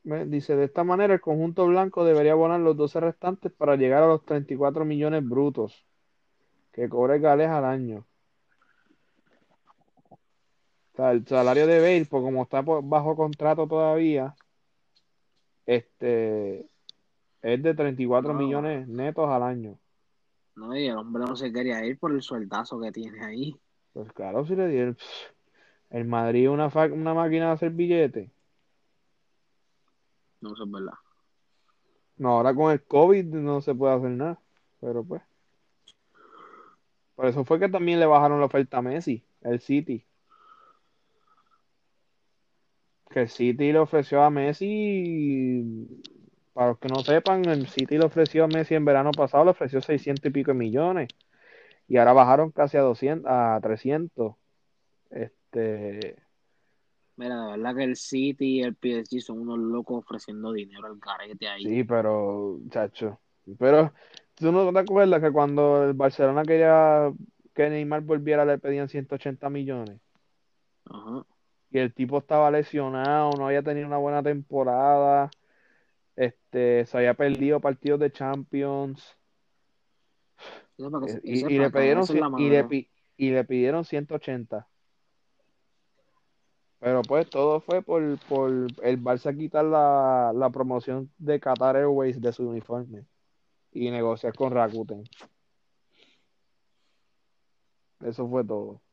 [0.03, 4.07] Dice, de esta manera el conjunto blanco debería abonar los 12 restantes para llegar a
[4.07, 5.85] los 34 millones brutos
[6.71, 8.07] que cobra el Gales al año.
[10.97, 14.35] El salario de Bale, pues como está bajo contrato todavía,
[15.65, 16.69] este
[17.41, 19.77] es de 34 millones netos al año.
[20.55, 23.55] No, y el hombre no se quería ir por el sueldazo que tiene ahí.
[23.93, 24.97] Pues claro, si le dieron
[25.89, 28.29] el Madrid una, una máquina de hacer billetes.
[30.41, 30.93] No, eso es verdad.
[32.17, 34.39] No, ahora con el COVID no se puede hacer nada.
[34.79, 35.21] Pero pues.
[37.15, 40.05] Por eso fue que también le bajaron la oferta a Messi, el City.
[43.15, 45.87] Que el City le ofreció a Messi,
[46.51, 49.51] para los que no sepan, el City le ofreció a Messi en verano pasado, le
[49.51, 51.07] ofreció 600 y pico millones.
[51.87, 54.35] Y ahora bajaron casi a 200, a 300.
[55.11, 56.17] Este,
[57.15, 60.99] Mira, de verdad que el City y el PSG son unos locos ofreciendo dinero al
[60.99, 61.63] carete ahí.
[61.63, 63.21] Sí, pero, chacho.
[63.57, 63.93] Pero,
[64.33, 67.13] ¿tú no te acuerdas que cuando el Barcelona quería
[67.53, 70.01] que Neymar volviera le pedían 180 millones?
[70.83, 71.25] Ajá.
[71.71, 75.29] Y el tipo estaba lesionado, no había tenido una buena temporada.
[76.15, 79.17] Este, se había perdido partidos de Champions.
[81.23, 82.05] y, le pidieron,
[82.37, 84.67] y, le, y le pidieron 180.
[86.79, 88.51] Pero pues todo fue por, por
[88.83, 93.05] el Barça quitar la, la promoción de Qatar Airways de su uniforme
[93.71, 95.03] y negociar con Rakuten.
[98.01, 98.84] Eso fue todo.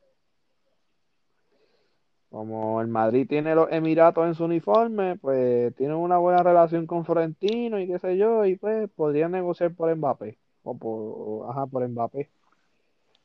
[2.32, 7.04] Como el Madrid tiene los Emiratos en su uniforme, pues tiene una buena relación con
[7.04, 10.38] Florentino y qué sé yo, y pues podrían negociar por Mbappé.
[10.64, 12.30] O por, ajá, por Mbappé.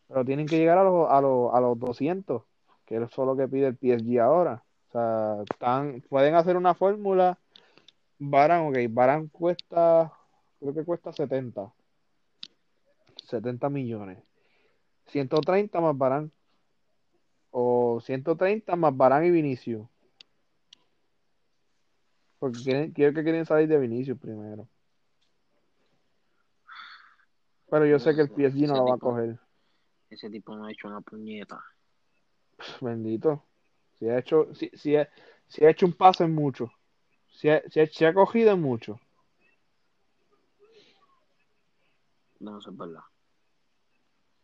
[0.08, 2.44] Pero tienen que llegar a los, a los, a los 200
[2.88, 4.64] que es lo que pide el PSG ahora.
[4.88, 7.38] O sea, pueden hacer una fórmula.
[8.18, 10.12] Baran, ok, Baran cuesta,
[10.60, 11.72] creo que cuesta 70.
[13.26, 14.20] 70 millones.
[15.08, 16.32] 130 más Baran.
[17.60, 19.90] O 130 más Baran y Vinicio.
[22.38, 24.68] Porque quieren, quiero que quieren salir de Vinicio primero.
[27.68, 29.40] Pero yo sé que el PSG no lo va a coger.
[30.08, 31.60] Ese tipo no ha hecho una puñeta.
[32.80, 33.44] Bendito.
[33.98, 35.10] Si ha hecho, si, si, ha,
[35.48, 36.72] si ha hecho un pase en mucho.
[37.32, 39.00] Si ha, si, ha, cogido en mucho.
[42.40, 43.02] No, eso es verdad.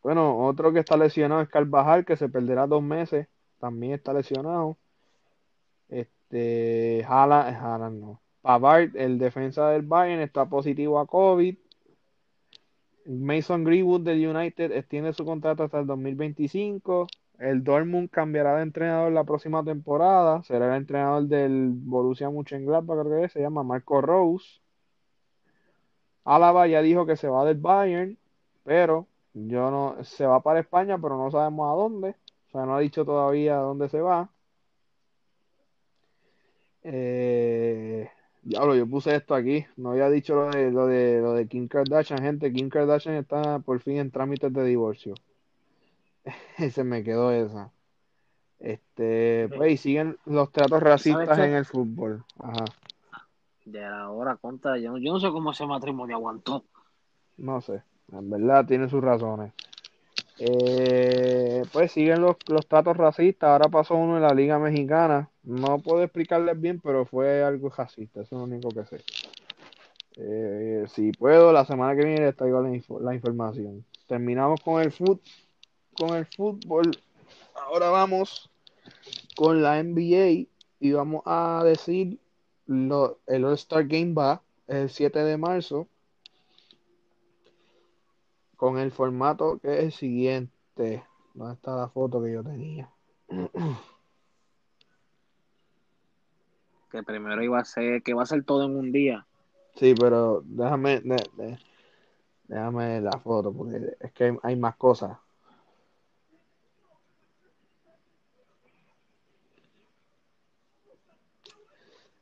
[0.03, 3.27] Bueno, otro que está lesionado es Carvajal, que se perderá dos meses.
[3.59, 4.77] También está lesionado.
[5.89, 8.21] Este, Haaland, no.
[8.41, 11.55] Pavard, el defensa del Bayern, está positivo a COVID.
[13.05, 17.07] Mason Greenwood del United extiende su contrato hasta el 2025.
[17.39, 20.43] El Dortmund cambiará de entrenador la próxima temporada.
[20.43, 24.59] Será el entrenador del Borussia Mönchengladbach, creo que se llama Marco Rose.
[26.25, 28.17] Álava ya dijo que se va del Bayern,
[28.63, 32.15] pero yo no se va para España, pero no sabemos a dónde.
[32.47, 34.29] O sea, no ha dicho todavía a dónde se va.
[36.83, 38.09] Eh,
[38.43, 39.65] diablo, yo puse esto aquí.
[39.75, 42.53] No había dicho lo de, lo de, lo de Kim Kardashian, gente.
[42.53, 45.15] Kim Kardashian está por fin en trámites de divorcio.
[46.71, 47.71] se me quedó esa.
[48.59, 52.23] Este, pues, y siguen los tratos racistas en el fútbol.
[52.39, 52.65] Ajá.
[53.65, 56.65] De ahora contra, yo, yo no sé cómo ese matrimonio aguantó.
[57.37, 57.81] No sé,
[58.11, 59.53] en verdad tiene sus razones.
[60.39, 63.49] Eh, pues siguen los, los tratos racistas.
[63.49, 65.29] Ahora pasó uno en la Liga Mexicana.
[65.43, 68.21] No puedo explicarles bien, pero fue algo racista.
[68.21, 69.03] Eso es lo único que sé.
[70.17, 72.69] Eh, si puedo, la semana que viene les traigo la,
[73.01, 73.85] la información.
[74.07, 74.93] Terminamos con el
[75.95, 76.91] con el fútbol.
[77.55, 78.49] Ahora vamos
[79.35, 80.47] con la NBA
[80.79, 82.19] y vamos a decir
[82.65, 85.87] lo, el All-Star Game va el 7 de marzo
[88.55, 91.03] con el formato que es el siguiente.
[91.33, 92.89] ¿Dónde está la foto que yo tenía?
[96.91, 99.25] que primero iba a ser, que va a ser todo en un día.
[99.75, 101.01] Sí, pero déjame,
[102.47, 105.17] déjame la foto porque es que hay más cosas.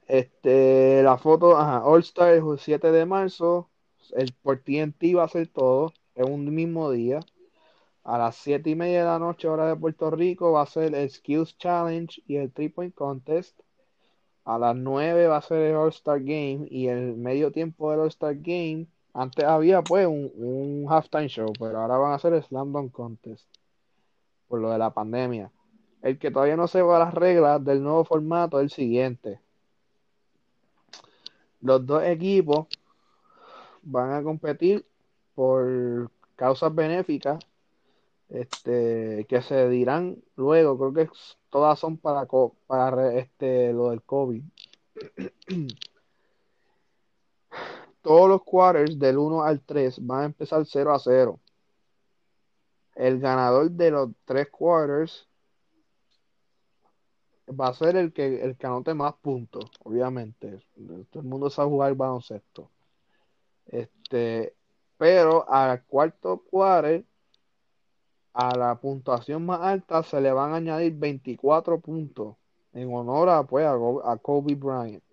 [0.07, 3.69] Este, la foto, ajá, All Star el 7 de marzo.
[4.13, 5.93] El por TNT va a ser todo.
[6.15, 7.19] Es un mismo día.
[8.03, 10.95] A las 7 y media de la noche, hora de Puerto Rico, va a ser
[10.95, 13.59] el Skills Challenge y el Three Point Contest.
[14.43, 18.35] A las 9 va a ser el All-Star Game y el medio tiempo del All-Star
[18.35, 18.87] Game.
[19.13, 22.91] Antes había pues un, un halftime show, pero ahora van a hacer el Slam Dunk
[22.91, 23.47] Contest
[24.51, 25.49] por lo de la pandemia.
[26.01, 29.39] El que todavía no sepa las reglas del nuevo formato es el siguiente.
[31.61, 32.67] Los dos equipos
[33.81, 34.85] van a competir
[35.41, 37.43] por causas benéficas
[38.29, 41.09] este, que se dirán luego, creo que
[41.49, 42.27] todas son para,
[42.67, 44.43] para este, lo del COVID.
[48.03, 51.39] Todos los quarters del 1 al 3 van a empezar 0 a 0.
[52.93, 55.27] El ganador de los tres quarters
[57.49, 60.59] va a ser el que, el que anote más puntos, obviamente.
[61.09, 62.69] Todo el mundo sabe jugar baloncesto.
[63.65, 64.53] Este,
[65.01, 67.03] pero al cuarto quarter,
[68.33, 72.35] a la puntuación más alta se le van a añadir 24 puntos
[72.71, 75.03] en honor a, pues, a, Kobe Bryant.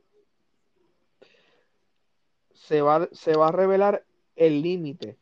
[2.52, 4.04] Se va, se va a revelar
[4.36, 5.16] el límite.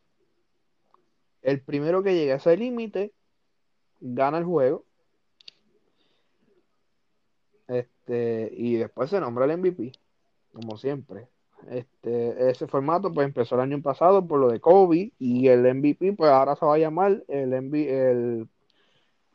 [1.43, 3.12] El primero que llegue a ese límite
[4.01, 4.85] gana el juego
[7.69, 9.93] este, y después se nombra el MVP,
[10.53, 11.29] como siempre.
[11.69, 16.13] Este, ese formato pues empezó el año pasado por lo de Kobe y el MVP
[16.13, 18.49] pues ahora se va a llamar el, el,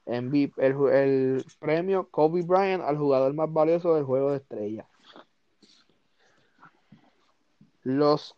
[0.05, 4.87] el, premio Kobe Bryant al jugador más valioso del juego de estrellas.
[7.83, 8.35] Los,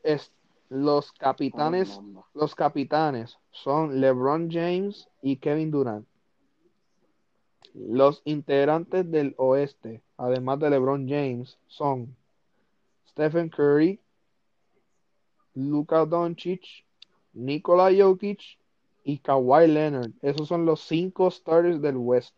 [0.69, 1.99] los capitanes,
[2.33, 6.07] los capitanes son LeBron James y Kevin Durant.
[7.73, 12.15] Los integrantes del oeste, además de LeBron James, son
[13.13, 13.99] Stephen Curry,
[15.53, 16.83] Luka Doncic,
[17.33, 18.41] Nikola Jokic
[19.03, 20.11] y Kawhi Leonard.
[20.21, 22.33] Esos son los cinco starters del West.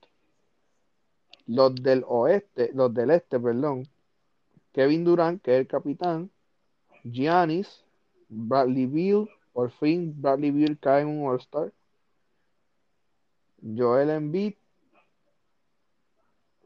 [1.48, 3.88] Los del oeste, los del este, perdón.
[4.74, 6.30] Kevin Durant, que es el capitán.
[7.04, 7.86] Giannis,
[8.28, 11.72] Bradley Beal, por fin Bradley Beal cae en un All-Star.
[13.62, 14.56] Joel Embiid,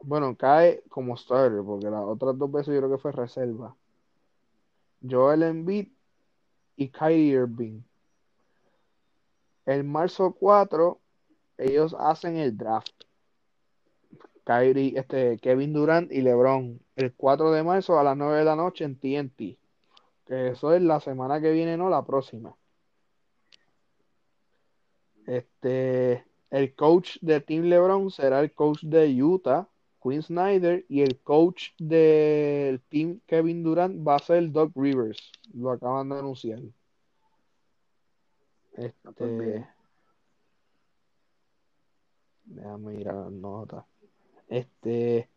[0.02, 3.76] bueno, cae como starter, porque las otras dos veces yo creo que fue reserva.
[5.08, 5.88] Joel Embiid
[6.76, 7.82] y Kyrie Irving.
[9.66, 11.00] El marzo 4,
[11.58, 13.04] ellos hacen el draft.
[14.44, 16.80] Kyrie, este, Kevin Durant y LeBron.
[16.96, 19.58] El 4 de marzo a las 9 de la noche en TNT.
[20.26, 22.56] Que eso es la semana que viene, no la próxima.
[25.26, 29.68] Este, el coach de Team LeBron será el coach de Utah,
[30.02, 35.32] Quinn Snyder y el coach del team Kevin Durant va a ser Doug Rivers.
[35.54, 36.60] Lo acaban de anunciar.
[38.72, 39.66] Este,
[42.44, 43.84] déjame ir a las notas.
[44.48, 45.28] Este,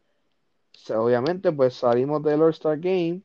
[0.90, 3.22] obviamente, pues salimos del All-Star Game.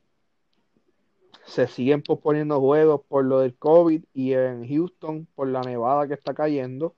[1.47, 6.15] Se siguen posponiendo juegos por lo del COVID y en Houston por la nevada que
[6.15, 6.95] está cayendo.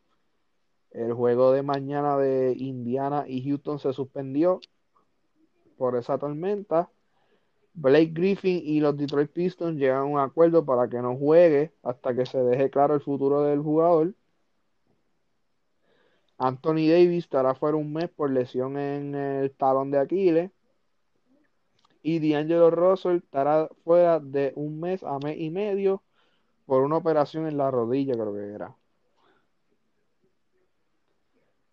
[0.91, 4.61] El juego de mañana de Indiana y Houston se suspendió
[5.77, 6.91] por esa tormenta.
[7.75, 12.15] Blake Griffin y los Detroit Pistons llegan a un acuerdo para que no juegue hasta
[12.15, 14.15] que se deje claro el futuro del jugador.
[16.39, 20.51] Anthony Davis estará fuera un mes por lesión en el talón de Aquiles.
[22.03, 26.03] Y D'Angelo Russell estará fuera de un mes a mes y medio
[26.67, 28.80] por una operación en la rodilla, creo que era.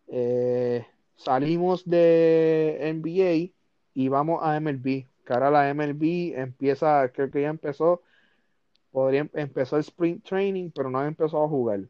[0.07, 0.85] Eh,
[1.15, 3.53] salimos de NBA
[3.93, 5.07] y vamos a MLB.
[5.25, 8.01] Que ahora la MLB empieza, creo que ya empezó,
[8.91, 11.81] podría empezó el sprint training, pero no ha empezado a jugar.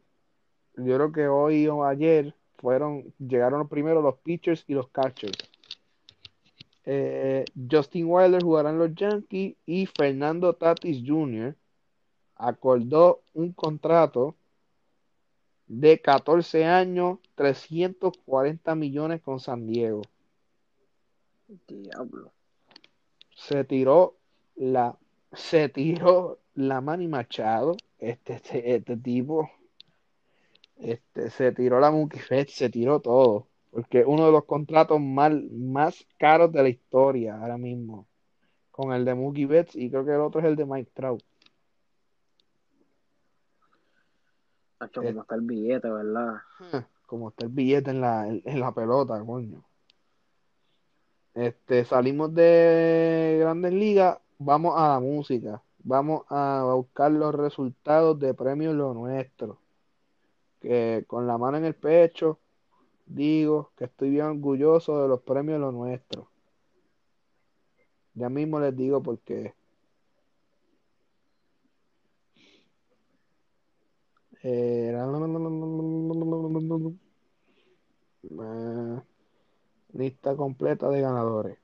[0.76, 5.38] Yo creo que hoy o ayer fueron, llegaron primero los pitchers y los catchers.
[6.84, 11.54] Eh, Justin Wilder jugará en los Yankees y Fernando Tatis Jr.
[12.36, 14.36] acordó un contrato
[15.68, 20.02] de 14 años, 340 millones con San Diego.
[21.66, 22.32] Diablo.
[23.34, 24.16] Se tiró
[24.56, 24.98] la
[25.32, 29.50] se tiró la Manny Machado, este, este, este tipo,
[30.76, 35.32] este, se tiró la Mookie Betts, se tiró todo, porque uno de los contratos más,
[35.50, 38.06] más caros de la historia ahora mismo,
[38.70, 41.22] con el de Mookie Betts y creo que el otro es el de Mike Trout.
[44.94, 46.36] Como está el billete, ¿verdad?
[47.06, 49.64] Como está el billete en la, en la pelota, coño.
[51.34, 55.62] Este, salimos de Grandes Ligas, vamos a la música.
[55.78, 59.60] Vamos a buscar los resultados de premios Lo Nuestro.
[60.60, 62.40] Que con la mano en el pecho
[63.06, 66.28] digo que estoy bien orgulloso de los premios Lo Nuestro.
[68.14, 69.54] Ya mismo les digo por qué.
[74.42, 74.92] Eh,
[79.92, 81.58] lista completa de ganadores.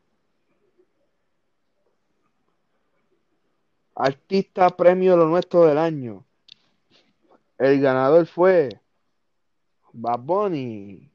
[3.95, 6.25] Artista premio lo nuestro del año.
[7.59, 8.81] El ganador fue
[9.93, 11.11] Bad Bunny.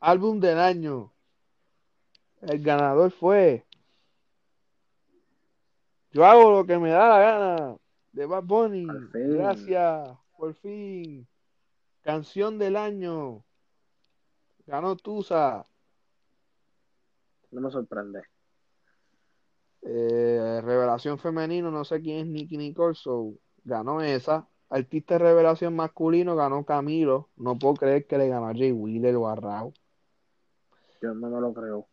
[0.00, 1.12] Álbum del año.
[2.42, 3.64] El ganador fue.
[6.12, 7.76] Yo hago lo que me da la gana.
[8.16, 8.86] De Bad Bunny.
[9.12, 10.08] Gracias.
[10.38, 11.28] Por fin.
[12.00, 13.44] Canción del año.
[14.66, 15.66] Ganó Tusa.
[17.50, 18.22] No me sorprende.
[19.82, 22.96] Eh, revelación femenino, no sé quién es Nicky Nicole,
[23.64, 24.48] ganó esa.
[24.70, 27.28] Artista de revelación masculino ganó Camilo.
[27.36, 29.36] No puedo creer que le ganó a Jay Wheeler o a.
[31.02, 31.86] Yo no me lo creo.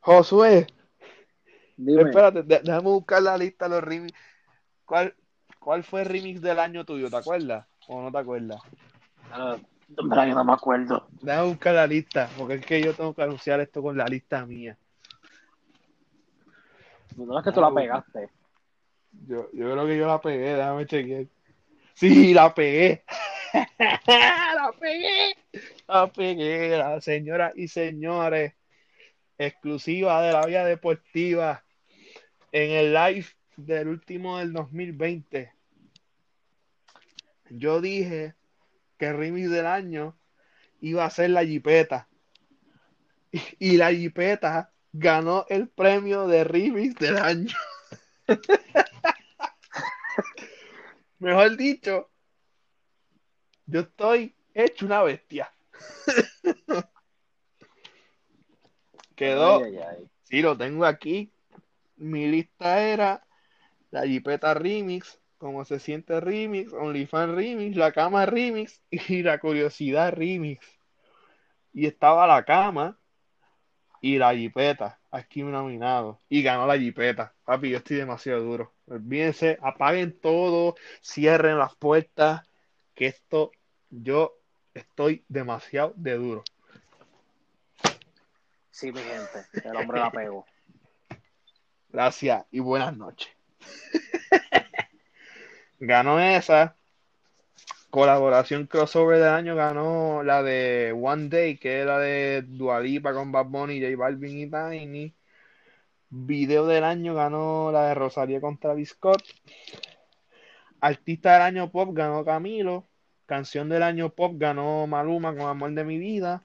[0.00, 0.66] Josué.
[1.78, 4.14] Espérate, déjame buscar la lista de los remix.
[4.84, 5.14] ¿Cuál,
[5.58, 7.08] ¿Cuál fue el remix del año tuyo?
[7.08, 7.66] ¿Te acuerdas?
[7.88, 8.60] ¿O no te acuerdas?
[9.30, 9.56] No,
[9.88, 11.06] no me acuerdo.
[11.22, 14.44] Déjame buscar la lista, porque es que yo tengo que anunciar esto con la lista
[14.44, 14.76] mía.
[17.16, 18.28] No es que tú la pegaste.
[19.26, 21.26] Yo, yo creo que yo la pegué, déjame chequear.
[21.94, 23.04] Sí, la pegué.
[23.78, 25.36] la pegué.
[25.86, 28.54] La pegué, la señoras y señores.
[29.38, 31.64] Exclusiva de la vía deportiva.
[32.52, 33.26] En el live
[33.56, 35.52] del último del 2020.
[37.50, 38.34] Yo dije
[38.98, 40.16] que el remix del año
[40.80, 42.08] iba a ser la jipeta.
[43.58, 47.54] Y, la jipeta ganó el premio de remix del año.
[51.18, 52.10] Mejor dicho,
[53.66, 55.50] yo estoy hecho una bestia.
[59.16, 59.62] Quedó.
[60.22, 61.32] Sí, lo tengo aquí.
[61.96, 63.26] Mi lista era
[63.94, 70.12] la Jipeta Remix, como se siente Remix, OnlyFans Remix, la cama Remix y la curiosidad
[70.12, 70.66] Remix.
[71.72, 72.98] Y estaba la cama
[74.00, 76.20] y la Jipeta aquí nominado.
[76.28, 77.34] Y ganó la Jipeta.
[77.44, 78.72] Papi, yo estoy demasiado duro.
[78.86, 82.42] Olvídense, apaguen todo, cierren las puertas,
[82.94, 83.52] que esto
[83.90, 84.36] yo
[84.74, 86.42] estoy demasiado de duro.
[88.72, 90.44] Sí, mi gente, el hombre la pegó.
[91.90, 93.33] Gracias y buenas noches.
[95.80, 96.76] ganó esa.
[97.90, 103.30] Colaboración crossover del año ganó la de One Day, que es la de Dualipa con
[103.30, 105.14] Bad Bunny, J Balvin y Tiny.
[106.10, 109.22] Video del año ganó la de Rosalía con Travis Scott.
[110.80, 112.86] Artista del año pop ganó Camilo.
[113.26, 116.44] Canción del año pop ganó Maluma con Amor de mi vida.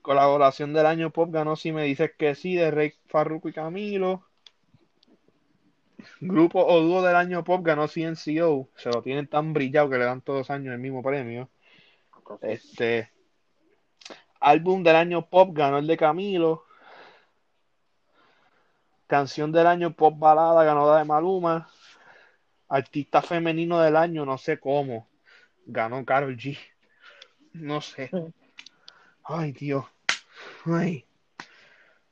[0.00, 4.24] Colaboración del año pop ganó Si me dices que sí de Rey Farruko y Camilo.
[6.20, 8.68] Grupo o dúo del año pop ganó CNCO.
[8.76, 11.48] Se lo tienen tan brillado que le dan todos los años el mismo premio.
[12.40, 13.10] Este.
[14.40, 16.64] Álbum del año pop ganó el de Camilo.
[19.06, 21.68] Canción del año pop balada ganó la de Maluma.
[22.68, 25.08] Artista femenino del año, no sé cómo.
[25.66, 26.58] Ganó Carol G.
[27.52, 28.10] No sé.
[29.22, 29.84] Ay, Dios.
[30.64, 31.04] Ay.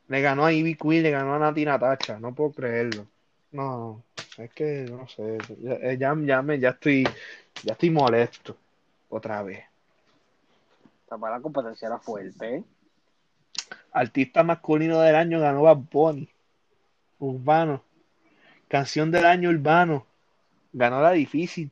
[0.08, 2.18] Le ganó a Ivy Queen, le ganó a Nati Natacha.
[2.20, 3.06] No puedo creerlo.
[3.54, 4.02] No,
[4.36, 7.04] es que no sé, eh, ya, ya, me, ya estoy,
[7.62, 8.56] ya estoy molesto
[9.08, 9.62] otra vez.
[11.06, 12.64] para la competencia era fuerte.
[13.92, 16.28] Artista masculino del año ganó Bad Bunny.
[17.20, 17.80] Urbano.
[18.66, 20.04] Canción del año urbano.
[20.72, 21.70] Ganó la difícil.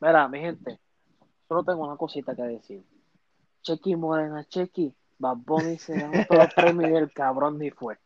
[0.00, 0.80] Mira, mi gente,
[1.46, 2.82] solo tengo una cosita que decir.
[3.62, 7.96] Chequi Morena, Chequi, Bad Bunny se ganó todos los premios y el cabrón ni fue.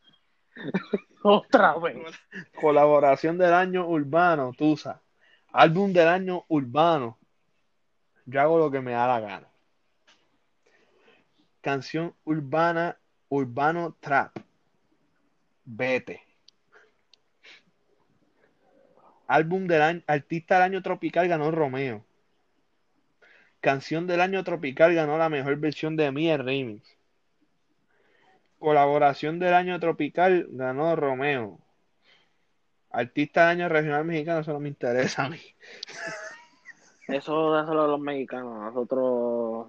[1.23, 1.99] Otra vez.
[2.61, 5.01] Colaboración del año urbano, Tusa.
[5.53, 7.19] Álbum del año urbano.
[8.25, 9.49] Yo hago lo que me da la gana.
[11.61, 12.97] Canción urbana,
[13.29, 14.37] urbano trap.
[15.65, 16.23] Vete.
[19.27, 22.05] Álbum del año, artista del año tropical ganó Romeo.
[23.61, 27.00] Canción del año tropical ganó la mejor versión de mí, el remix.
[28.61, 31.59] Colaboración del año tropical ganó Romeo.
[32.91, 35.41] Artista del año regional mexicano, eso no me interesa a mí.
[37.09, 39.69] Eso dáselo a los mexicanos, nosotros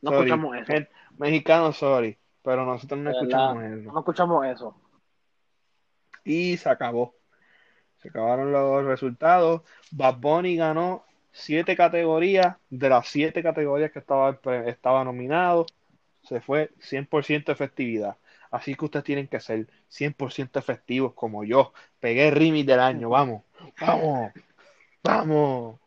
[0.00, 0.88] no escuchamos eso.
[1.18, 3.92] mexicano, sorry, pero nosotros no escuchamos eso.
[3.92, 4.80] No escuchamos eso.
[6.24, 7.14] Y se acabó.
[7.98, 9.60] Se acabaron los resultados.
[9.90, 15.66] Bad Bunny ganó siete categorías de las siete categorías que estaba, estaba nominado
[16.22, 18.16] se fue 100% efectividad.
[18.52, 21.72] Así que ustedes tienen que ser 100% efectivos como yo.
[21.98, 23.44] Pegué el remix del año, vamos,
[23.80, 24.30] vamos,
[25.02, 25.80] vamos.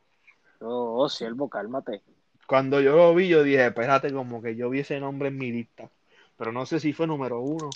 [0.61, 2.01] Oh, siervo, cálmate.
[2.47, 5.51] Cuando yo lo vi, yo dije, espérate, como que yo vi ese nombre en mi
[5.51, 5.91] lista.
[6.37, 7.69] Pero no sé si fue número uno.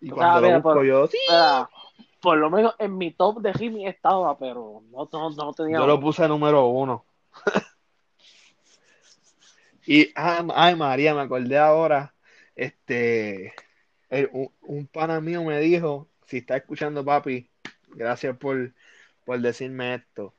[0.00, 1.18] Y cuando lo busco por, yo, sí.
[2.20, 5.78] por lo menos en mi top de Jimmy estaba, pero no, no, no tenía.
[5.78, 7.04] Yo lo puse número uno.
[9.86, 12.14] y, ay, ay, María, me acordé ahora.
[12.54, 13.54] Este,
[14.32, 17.48] un, un pana mío me dijo, si está escuchando, papi,
[17.88, 18.72] gracias por,
[19.24, 20.34] por decirme esto.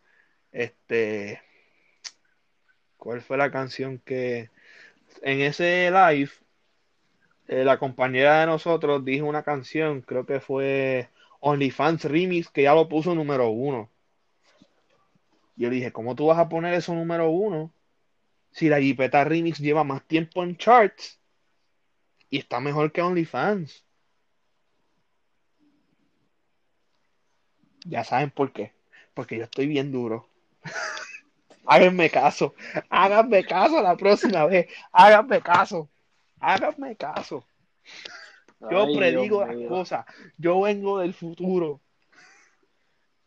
[0.51, 1.41] Este,
[2.97, 4.49] ¿cuál fue la canción que
[5.21, 6.31] en ese live
[7.47, 11.09] eh, la compañera de nosotros dijo una canción, creo que fue
[11.39, 13.89] OnlyFans Remix, que ya lo puso número uno.
[15.55, 17.71] Yo le dije, ¿cómo tú vas a poner eso número uno?
[18.51, 21.19] Si la Jipeta Remix lleva más tiempo en charts
[22.33, 23.85] y está mejor que OnlyFans.
[27.85, 28.73] Ya saben por qué.
[29.13, 30.27] Porque yo estoy bien duro.
[31.67, 32.55] háganme caso.
[32.89, 34.67] Háganme caso la próxima vez.
[34.91, 35.87] Háganme caso.
[36.39, 37.45] Háganme caso.
[38.61, 40.03] Yo predigo las cosas.
[40.35, 41.81] Yo vengo del futuro.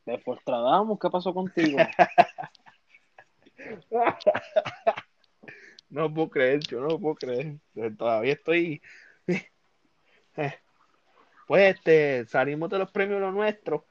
[0.05, 1.79] De Fuestradamos, ¿qué pasó contigo?
[5.91, 7.59] no puedo creer, yo no puedo creer.
[7.97, 8.83] Todavía estoy.
[11.47, 13.87] Pues este, salimos de los premios lo nuestro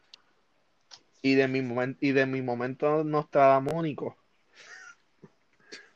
[1.22, 4.16] y de mi momento y de mi momento nostradamónico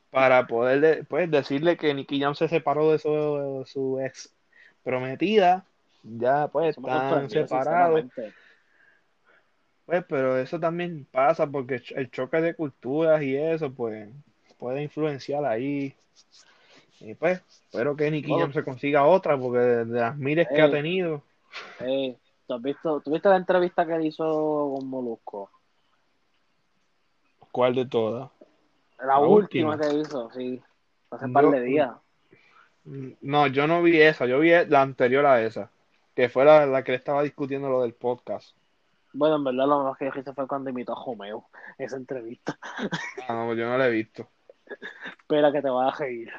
[0.09, 4.33] para poder pues, decirle que Nicky Jam se separó de su, su ex
[4.83, 5.65] prometida
[6.01, 8.05] ya pues están separados
[9.85, 14.09] pues pero eso también pasa porque el choque de culturas y eso pues
[14.59, 15.95] puede influenciar ahí
[16.99, 20.69] y pues espero que Nicky Jam se consiga otra porque de, las miles que ha
[20.69, 21.23] tenido
[22.49, 25.51] ¿tú has visto, ¿Tuviste la entrevista que hizo con Molusco?
[27.51, 28.29] ¿Cuál de todas?
[28.99, 30.61] La, última, que hizo, sí.
[31.11, 31.91] Hace un par de días.
[33.21, 35.71] No, yo no vi esa, yo vi la anterior a esa,
[36.15, 38.55] que fue la, que le estaba discutiendo lo del podcast.
[39.13, 41.45] Bueno, en verdad lo más que dijiste fue cuando invitó a Homeo,
[41.77, 42.57] esa entrevista.
[43.27, 44.27] Ah, no, yo no la he visto.
[45.19, 46.31] Espera que te vas a reír.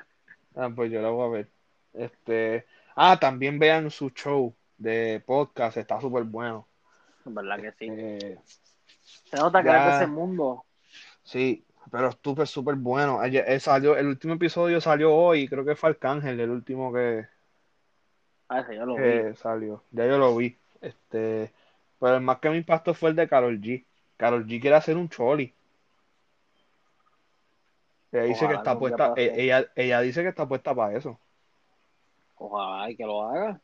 [0.55, 1.49] Ah, pues yo la voy a ver.
[1.93, 2.67] Este,
[2.97, 6.67] ah, también vean su show de podcast, está súper bueno.
[7.27, 7.87] En verdad que sí.
[7.91, 8.39] Eh,
[9.25, 10.65] Se nota que es de ese mundo.
[11.23, 13.23] Sí, pero estuvo súper bueno.
[13.25, 17.27] Eh, salió, el último episodio salió hoy, creo que fue Arcángel, el último que,
[18.49, 19.35] ah, ya lo vi.
[19.37, 19.83] salió.
[19.91, 20.57] Ya yo lo vi.
[20.81, 21.53] Este,
[21.99, 23.85] pero el más que me impactó fue el de Carol G.
[24.17, 25.53] Carol G quiere hacer un choli.
[28.13, 31.19] Ella dice que está puesta, e, ella, ella dice que está puesta para eso.
[32.37, 33.61] Ojalá y que lo haga.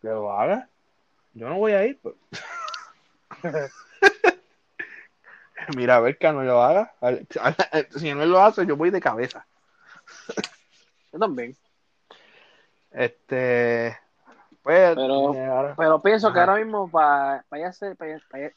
[0.00, 0.68] Que lo haga.
[1.34, 2.00] Yo no voy a ir.
[2.00, 2.14] Pues.
[5.76, 6.94] Mira, a ver que no lo haga.
[7.96, 9.46] Si no lo hace, yo voy de cabeza.
[11.12, 11.56] Yo también.
[12.90, 13.96] Este.
[14.62, 17.70] Pues, pero, eh, pero pienso que ahora mismo para ella,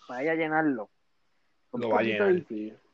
[0.08, 0.90] para, ella llenarlo.
[1.74, 2.44] Lo va a llenar.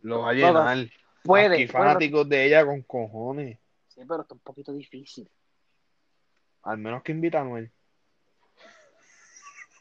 [0.02, 0.88] Lo va a llenar.
[1.24, 1.62] Puede.
[1.62, 3.58] Y fanáticos de ella con cojones.
[3.88, 5.30] Sí, pero está un poquito difícil.
[6.64, 7.72] Al menos que invita a Noel.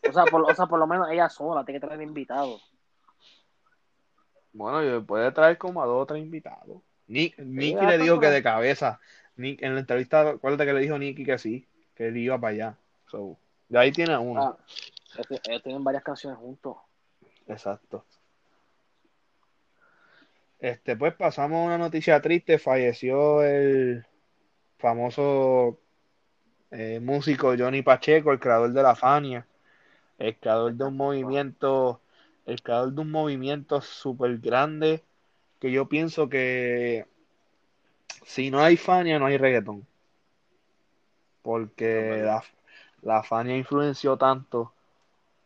[0.09, 2.63] O sea, por, o sea, por lo menos ella sola tiene que traer invitados.
[4.53, 6.83] Bueno, puede traer como a dos o tres invitados.
[7.07, 9.01] Nick, Nicky le dijo que de cabeza.
[9.37, 12.53] Nick, en la entrevista, acuérdate que le dijo Nicky que sí, que él iba para
[12.53, 12.79] allá.
[13.07, 13.39] So,
[13.69, 14.43] de ahí tiene uno.
[14.43, 14.57] Ah,
[15.17, 16.77] ellos tienen varias canciones juntos.
[17.47, 18.05] Exacto.
[20.63, 22.57] Este, pues pasamos a una noticia triste.
[22.57, 24.07] Falleció el
[24.79, 25.81] famoso
[26.71, 29.45] eh, músico Johnny Pacheco, el creador de la Fania,
[30.19, 32.01] el creador de un movimiento
[32.47, 35.03] el creador de un movimiento súper grande
[35.61, 37.07] que yo pienso que
[38.25, 39.85] si no hay Fania no hay reggaetón.
[41.43, 42.45] Porque la,
[43.03, 44.73] la Fania influenció tanto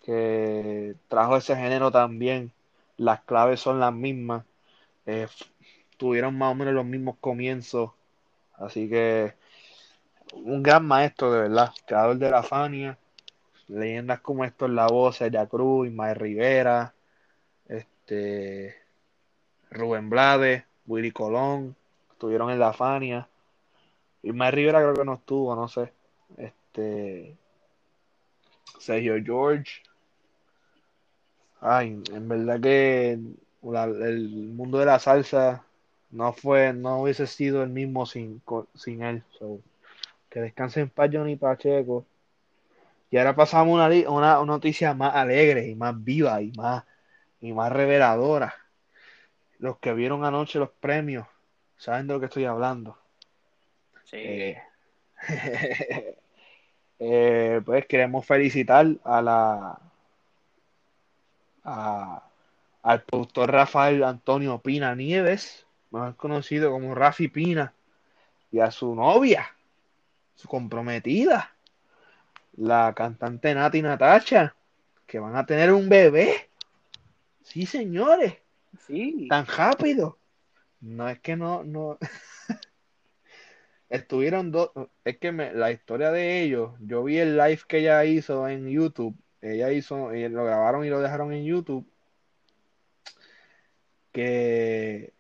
[0.05, 2.53] que trajo ese género también.
[2.99, 4.45] Las claves son las mismas.
[5.07, 5.29] Eh,
[5.97, 7.93] tuvieron más o menos los mismos comienzos.
[8.55, 9.35] Así que
[10.35, 12.99] un gran maestro de verdad, creador de la Fania
[13.69, 16.95] leyendas como esto en la voz, de Cruz, Ismael Rivera,
[17.67, 18.77] este
[19.71, 21.77] Rubén Blades, Willy Colón,
[22.13, 23.29] estuvieron en la Fania.
[24.23, 25.93] Ismael Rivera creo que no estuvo, no sé.
[26.37, 27.37] Este
[28.79, 29.83] Sergio George.
[31.61, 33.19] Ay, en verdad que
[33.75, 35.65] el mundo de la salsa
[36.11, 38.43] no fue, no hubiese sido el mismo sin,
[38.75, 39.23] sin él.
[40.31, 42.07] Que descanse en paz Johnny Pacheco.
[43.11, 46.85] Y ahora pasamos una, una, una noticia más alegre y más viva y más,
[47.41, 48.55] y más reveladora.
[49.59, 51.27] Los que vieron anoche los premios
[51.77, 52.99] saben de lo que estoy hablando.
[54.05, 54.17] Sí.
[54.19, 54.63] Eh,
[56.99, 59.81] eh, pues queremos felicitar a la
[61.65, 62.23] a,
[62.87, 67.75] al productor Rafael Antonio Pina Nieves, más conocido como Rafi Pina,
[68.53, 69.57] y a su novia,
[70.37, 71.53] su comprometida,
[72.57, 74.55] la cantante Nati Natacha,
[75.05, 76.49] que van a tener un bebé.
[77.43, 78.35] Sí, señores.
[78.87, 79.27] Sí.
[79.29, 80.17] Tan rápido.
[80.81, 81.99] No es que no, no.
[83.91, 84.71] Estuvieron dos.
[85.05, 88.69] Es que me, la historia de ellos, yo vi el live que ella hizo en
[88.69, 89.17] YouTube.
[89.43, 91.85] Ella hizo, y lo grabaron y lo dejaron en YouTube.
[94.17, 95.13] Que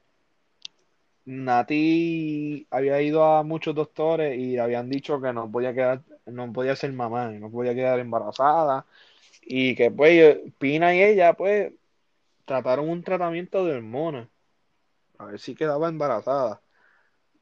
[1.26, 6.76] Nati había ido a muchos doctores y habían dicho que no podía quedar, no podía
[6.76, 8.86] ser mamá, no podía quedar embarazada.
[9.42, 11.72] Y que pues Pina y ella pues
[12.46, 14.28] trataron un tratamiento de hormonas.
[15.18, 16.62] A ver si quedaba embarazada.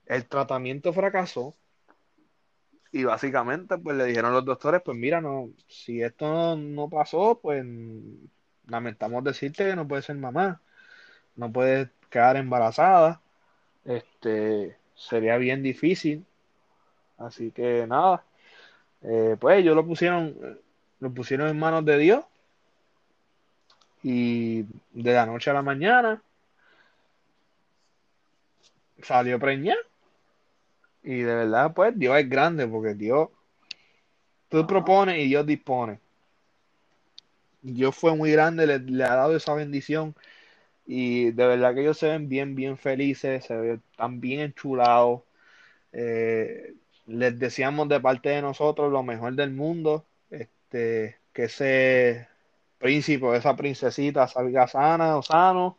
[0.06, 1.54] El tratamiento fracasó.
[2.92, 7.40] Y básicamente pues le dijeron los doctores, pues mira, no, si esto no, no pasó,
[7.40, 7.64] pues
[8.66, 10.60] lamentamos decirte que no puedes ser mamá.
[11.36, 13.20] No puedes quedar embarazada.
[13.84, 16.24] Este sería bien difícil.
[17.18, 18.24] Así que nada.
[19.02, 20.58] Eh, pues ellos lo pusieron,
[21.00, 22.24] lo pusieron en manos de Dios.
[24.02, 24.62] Y
[24.92, 26.22] de la noche a la mañana
[29.02, 29.78] salió preñada.
[31.02, 33.28] Y de verdad, pues Dios es grande porque Dios,
[34.48, 36.00] tú propones y Dios dispone.
[37.60, 40.14] Dios fue muy grande, le, le ha dado esa bendición.
[40.86, 45.22] Y de verdad que ellos se ven bien, bien felices, se ven tan bien enchulados.
[45.92, 46.74] Eh,
[47.06, 50.06] les deseamos de parte de nosotros lo mejor del mundo.
[50.30, 52.28] Este, que ese
[52.78, 55.78] príncipe, esa princesita salga sana o sano.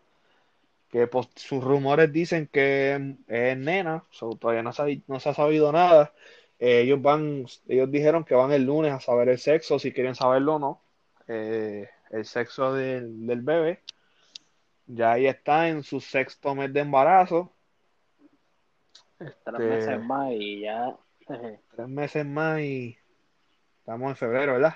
[0.89, 5.33] Que pues, sus rumores dicen que es nena, so, todavía no ha, no se ha
[5.33, 6.13] sabido nada.
[6.59, 10.15] Eh, ellos van, ellos dijeron que van el lunes a saber el sexo, si quieren
[10.15, 10.81] saberlo o no.
[11.27, 13.81] Eh, el sexo del, del bebé.
[14.87, 17.51] Ya ahí está en su sexto mes de embarazo.
[19.17, 20.97] Tres Este, meses más y ya.
[21.75, 22.97] tres meses más y
[23.79, 24.75] estamos en febrero, ¿verdad?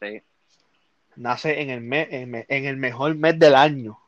[0.00, 0.22] Sí.
[1.16, 3.98] Nace en el mes, en, me- en el mejor mes del año,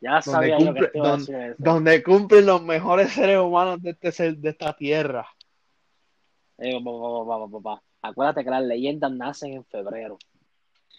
[0.00, 1.54] Ya donde sabía yo que cumple, te iba a don- decir eso.
[1.58, 5.26] donde cumplen los mejores seres humanos de este de esta tierra.
[6.58, 7.82] Eh, papá, papá, papá, papá.
[8.02, 10.18] Acuérdate que las leyendas nacen en febrero.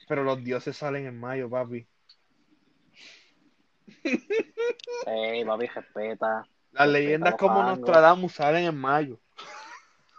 [0.07, 1.85] Pero los dioses salen en mayo, papi.
[5.05, 6.47] Ey, papi, respeta.
[6.71, 7.79] Las leyendas como hangos.
[7.79, 9.19] Nostradamus salen en mayo.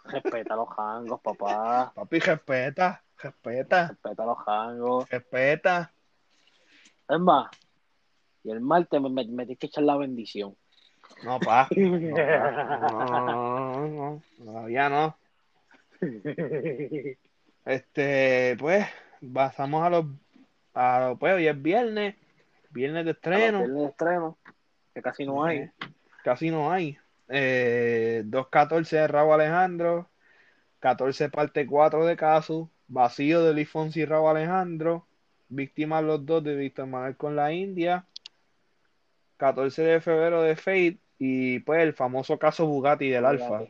[0.05, 1.91] Respeta los hangos, papá.
[1.95, 5.09] Papi, respeta, respeta, Respeta los hangos.
[5.09, 5.91] respeta.
[7.09, 7.49] Es más,
[8.43, 10.55] y el martes me, me, me tienes que echar la bendición.
[11.23, 11.67] No, pa.
[11.75, 12.51] No, pa.
[12.91, 15.17] No, no, no, no, no, todavía no.
[17.65, 18.85] Este, pues,
[19.33, 20.05] pasamos a los,
[20.73, 22.15] a los, pues, hoy es viernes,
[22.75, 24.37] viernes de estreno, El de estreno,
[24.93, 25.59] que casi no hay.
[25.59, 25.71] Eh,
[26.23, 26.97] casi no hay.
[27.29, 30.09] Eh, 2.14 de Raúl Alejandro,
[30.79, 35.07] 14 parte 4 de Casu, vacío de Luis Fonsi y Raúl Alejandro,
[35.47, 38.05] víctimas los dos de Víctor Manuel con la India,
[39.37, 43.61] 14 de febrero de Fate y pues el famoso caso Bugatti del Alfa.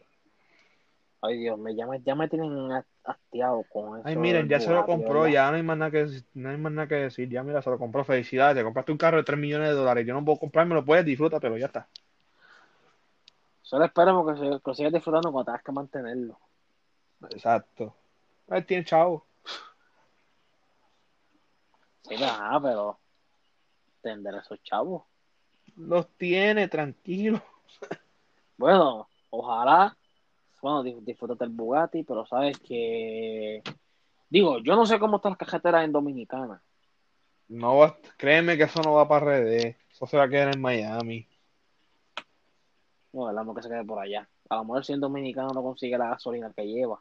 [1.22, 2.72] Ay, Dios, me, ya, me, ya me tienen
[3.06, 4.08] hastiado con eso.
[4.08, 5.34] Ay, miren, ya se lo compró, ¿verdad?
[5.34, 7.70] ya no hay más nada que, no hay más nada que decir, ya mira, se
[7.70, 10.40] lo compró, felicidades, te compraste un carro de 3 millones de dólares, yo no puedo
[10.40, 11.88] comprármelo, puedes, disfrútatelo, ya está.
[13.62, 16.40] Solo esperemos que, se, que lo sigas disfrutando cuando tengas que mantenerlo.
[17.32, 17.96] Exacto.
[18.48, 19.26] Él tiene chavo.
[22.04, 23.00] Sí, ajá, pero
[24.02, 25.04] tender esos chavos.
[25.76, 27.42] Los tiene, tranquilo.
[28.58, 29.98] Bueno, ojalá,
[30.66, 33.62] bueno, dis- disfrútate el Bugatti, pero sabes que,
[34.32, 36.60] digo, yo no sé cómo están las cajeteras en Dominicana.
[37.50, 39.78] No va, créeme que eso no va para RD.
[39.92, 41.28] Eso se va a quedar en Miami.
[43.14, 44.28] No, verdad, no que se quede por allá.
[44.50, 47.00] A lo mejor si en Dominicana no consigue la gasolina que lleva.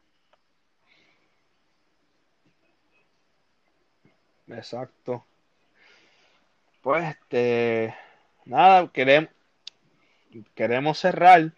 [4.47, 5.25] Exacto.
[6.83, 7.95] Pues, este,
[8.45, 9.31] nada, queremos,
[10.53, 11.51] queremos cerrar.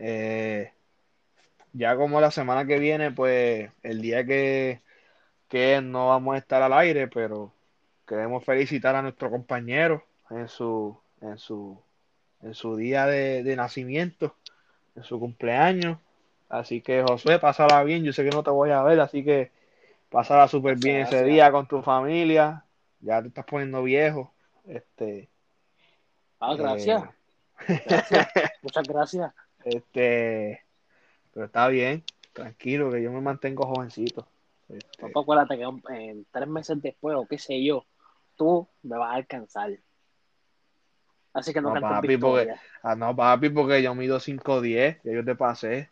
[0.00, 0.73] Eh,
[1.74, 4.80] ya como la semana que viene, pues, el día que,
[5.48, 7.52] que no vamos a estar al aire, pero
[8.06, 11.78] queremos felicitar a nuestro compañero en su, en su,
[12.42, 14.36] en su día de, de nacimiento,
[14.94, 15.98] en su cumpleaños.
[16.48, 18.04] Así que Josué, pásala bien.
[18.04, 19.50] Yo sé que no te voy a ver, así que
[20.10, 22.64] pásala súper bien ese día con tu familia.
[23.00, 24.32] Ya te estás poniendo viejo.
[24.64, 25.28] Este.
[26.38, 27.02] Ah, gracias.
[27.66, 28.28] gracias.
[28.62, 29.32] Muchas gracias.
[29.64, 30.63] Este.
[31.34, 34.24] Pero está bien, tranquilo, que yo me mantengo jovencito.
[34.68, 35.10] Este...
[35.14, 37.84] acuérdate que en tres meses después, o qué sé yo,
[38.36, 39.72] tú me vas a alcanzar.
[41.32, 42.54] Así que no, no papi, porque,
[42.84, 45.90] ah, no, papi, porque yo mido 5'10, ya yo te pasé.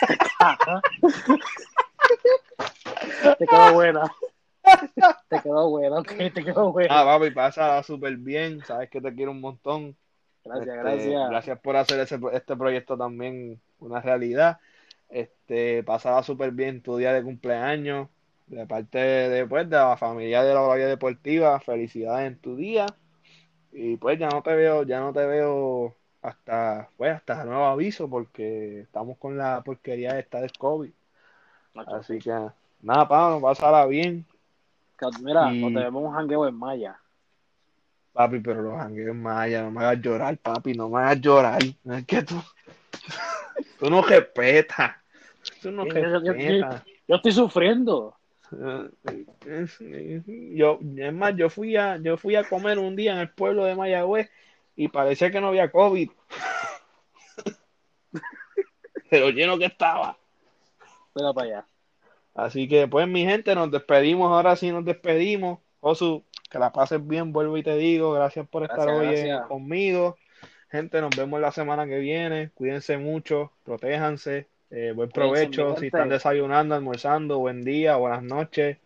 [3.38, 4.10] te quedó buena.
[5.28, 7.00] Te quedó buena, ok, te quedó buena.
[7.00, 9.94] Ah, papi, pasa súper bien, sabes que te quiero un montón.
[10.42, 11.30] Gracias, este, gracias.
[11.30, 14.58] Gracias por hacer ese, este proyecto también una realidad.
[15.08, 18.08] Este, pasaba súper bien tu día de cumpleaños.
[18.46, 22.86] De parte de, pues, de la familia de la Bahía Deportiva, felicidades en tu día.
[23.72, 28.08] Y pues ya no te veo, ya no te veo hasta, pues, hasta nuevo aviso,
[28.08, 30.90] porque estamos con la porquería esta del COVID.
[31.74, 32.30] Así que,
[32.82, 34.26] nada, Pablo, pasará bien.
[35.20, 36.96] Mira, no te vemos un jangueo en Maya.
[38.12, 41.62] Papi, pero los jangueos en Maya, no me hagas llorar, papi, no me hagas llorar.
[41.62, 42.36] es que tú,
[43.82, 44.94] tú no respetas.
[45.60, 46.84] Tú no respetas.
[47.08, 48.16] yo estoy sufriendo.
[50.54, 53.64] Yo, es más, yo fui a, yo fui a comer un día en el pueblo
[53.64, 54.30] de Mayagüez
[54.76, 56.10] y parecía que no había COVID.
[59.10, 60.16] Pero lleno que estaba.
[61.12, 61.66] Pero para allá.
[62.34, 65.58] Así que pues mi gente, nos despedimos, ahora sí nos despedimos.
[65.80, 70.16] Osu, que la pases bien, vuelvo y te digo, gracias por estar hoy conmigo.
[70.72, 72.48] Gente, nos vemos la semana que viene.
[72.54, 74.48] Cuídense mucho, protéjanse.
[74.70, 78.78] Eh, buen provecho si están desayunando, almorzando, buen día, buenas noches,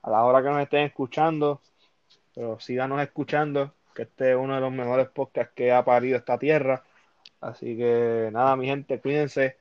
[0.00, 1.60] a la hora que nos estén escuchando.
[2.34, 6.38] Pero síganos escuchando, que este es uno de los mejores podcasts que ha parido esta
[6.38, 6.82] tierra.
[7.42, 9.56] Así que nada, mi gente, cuídense.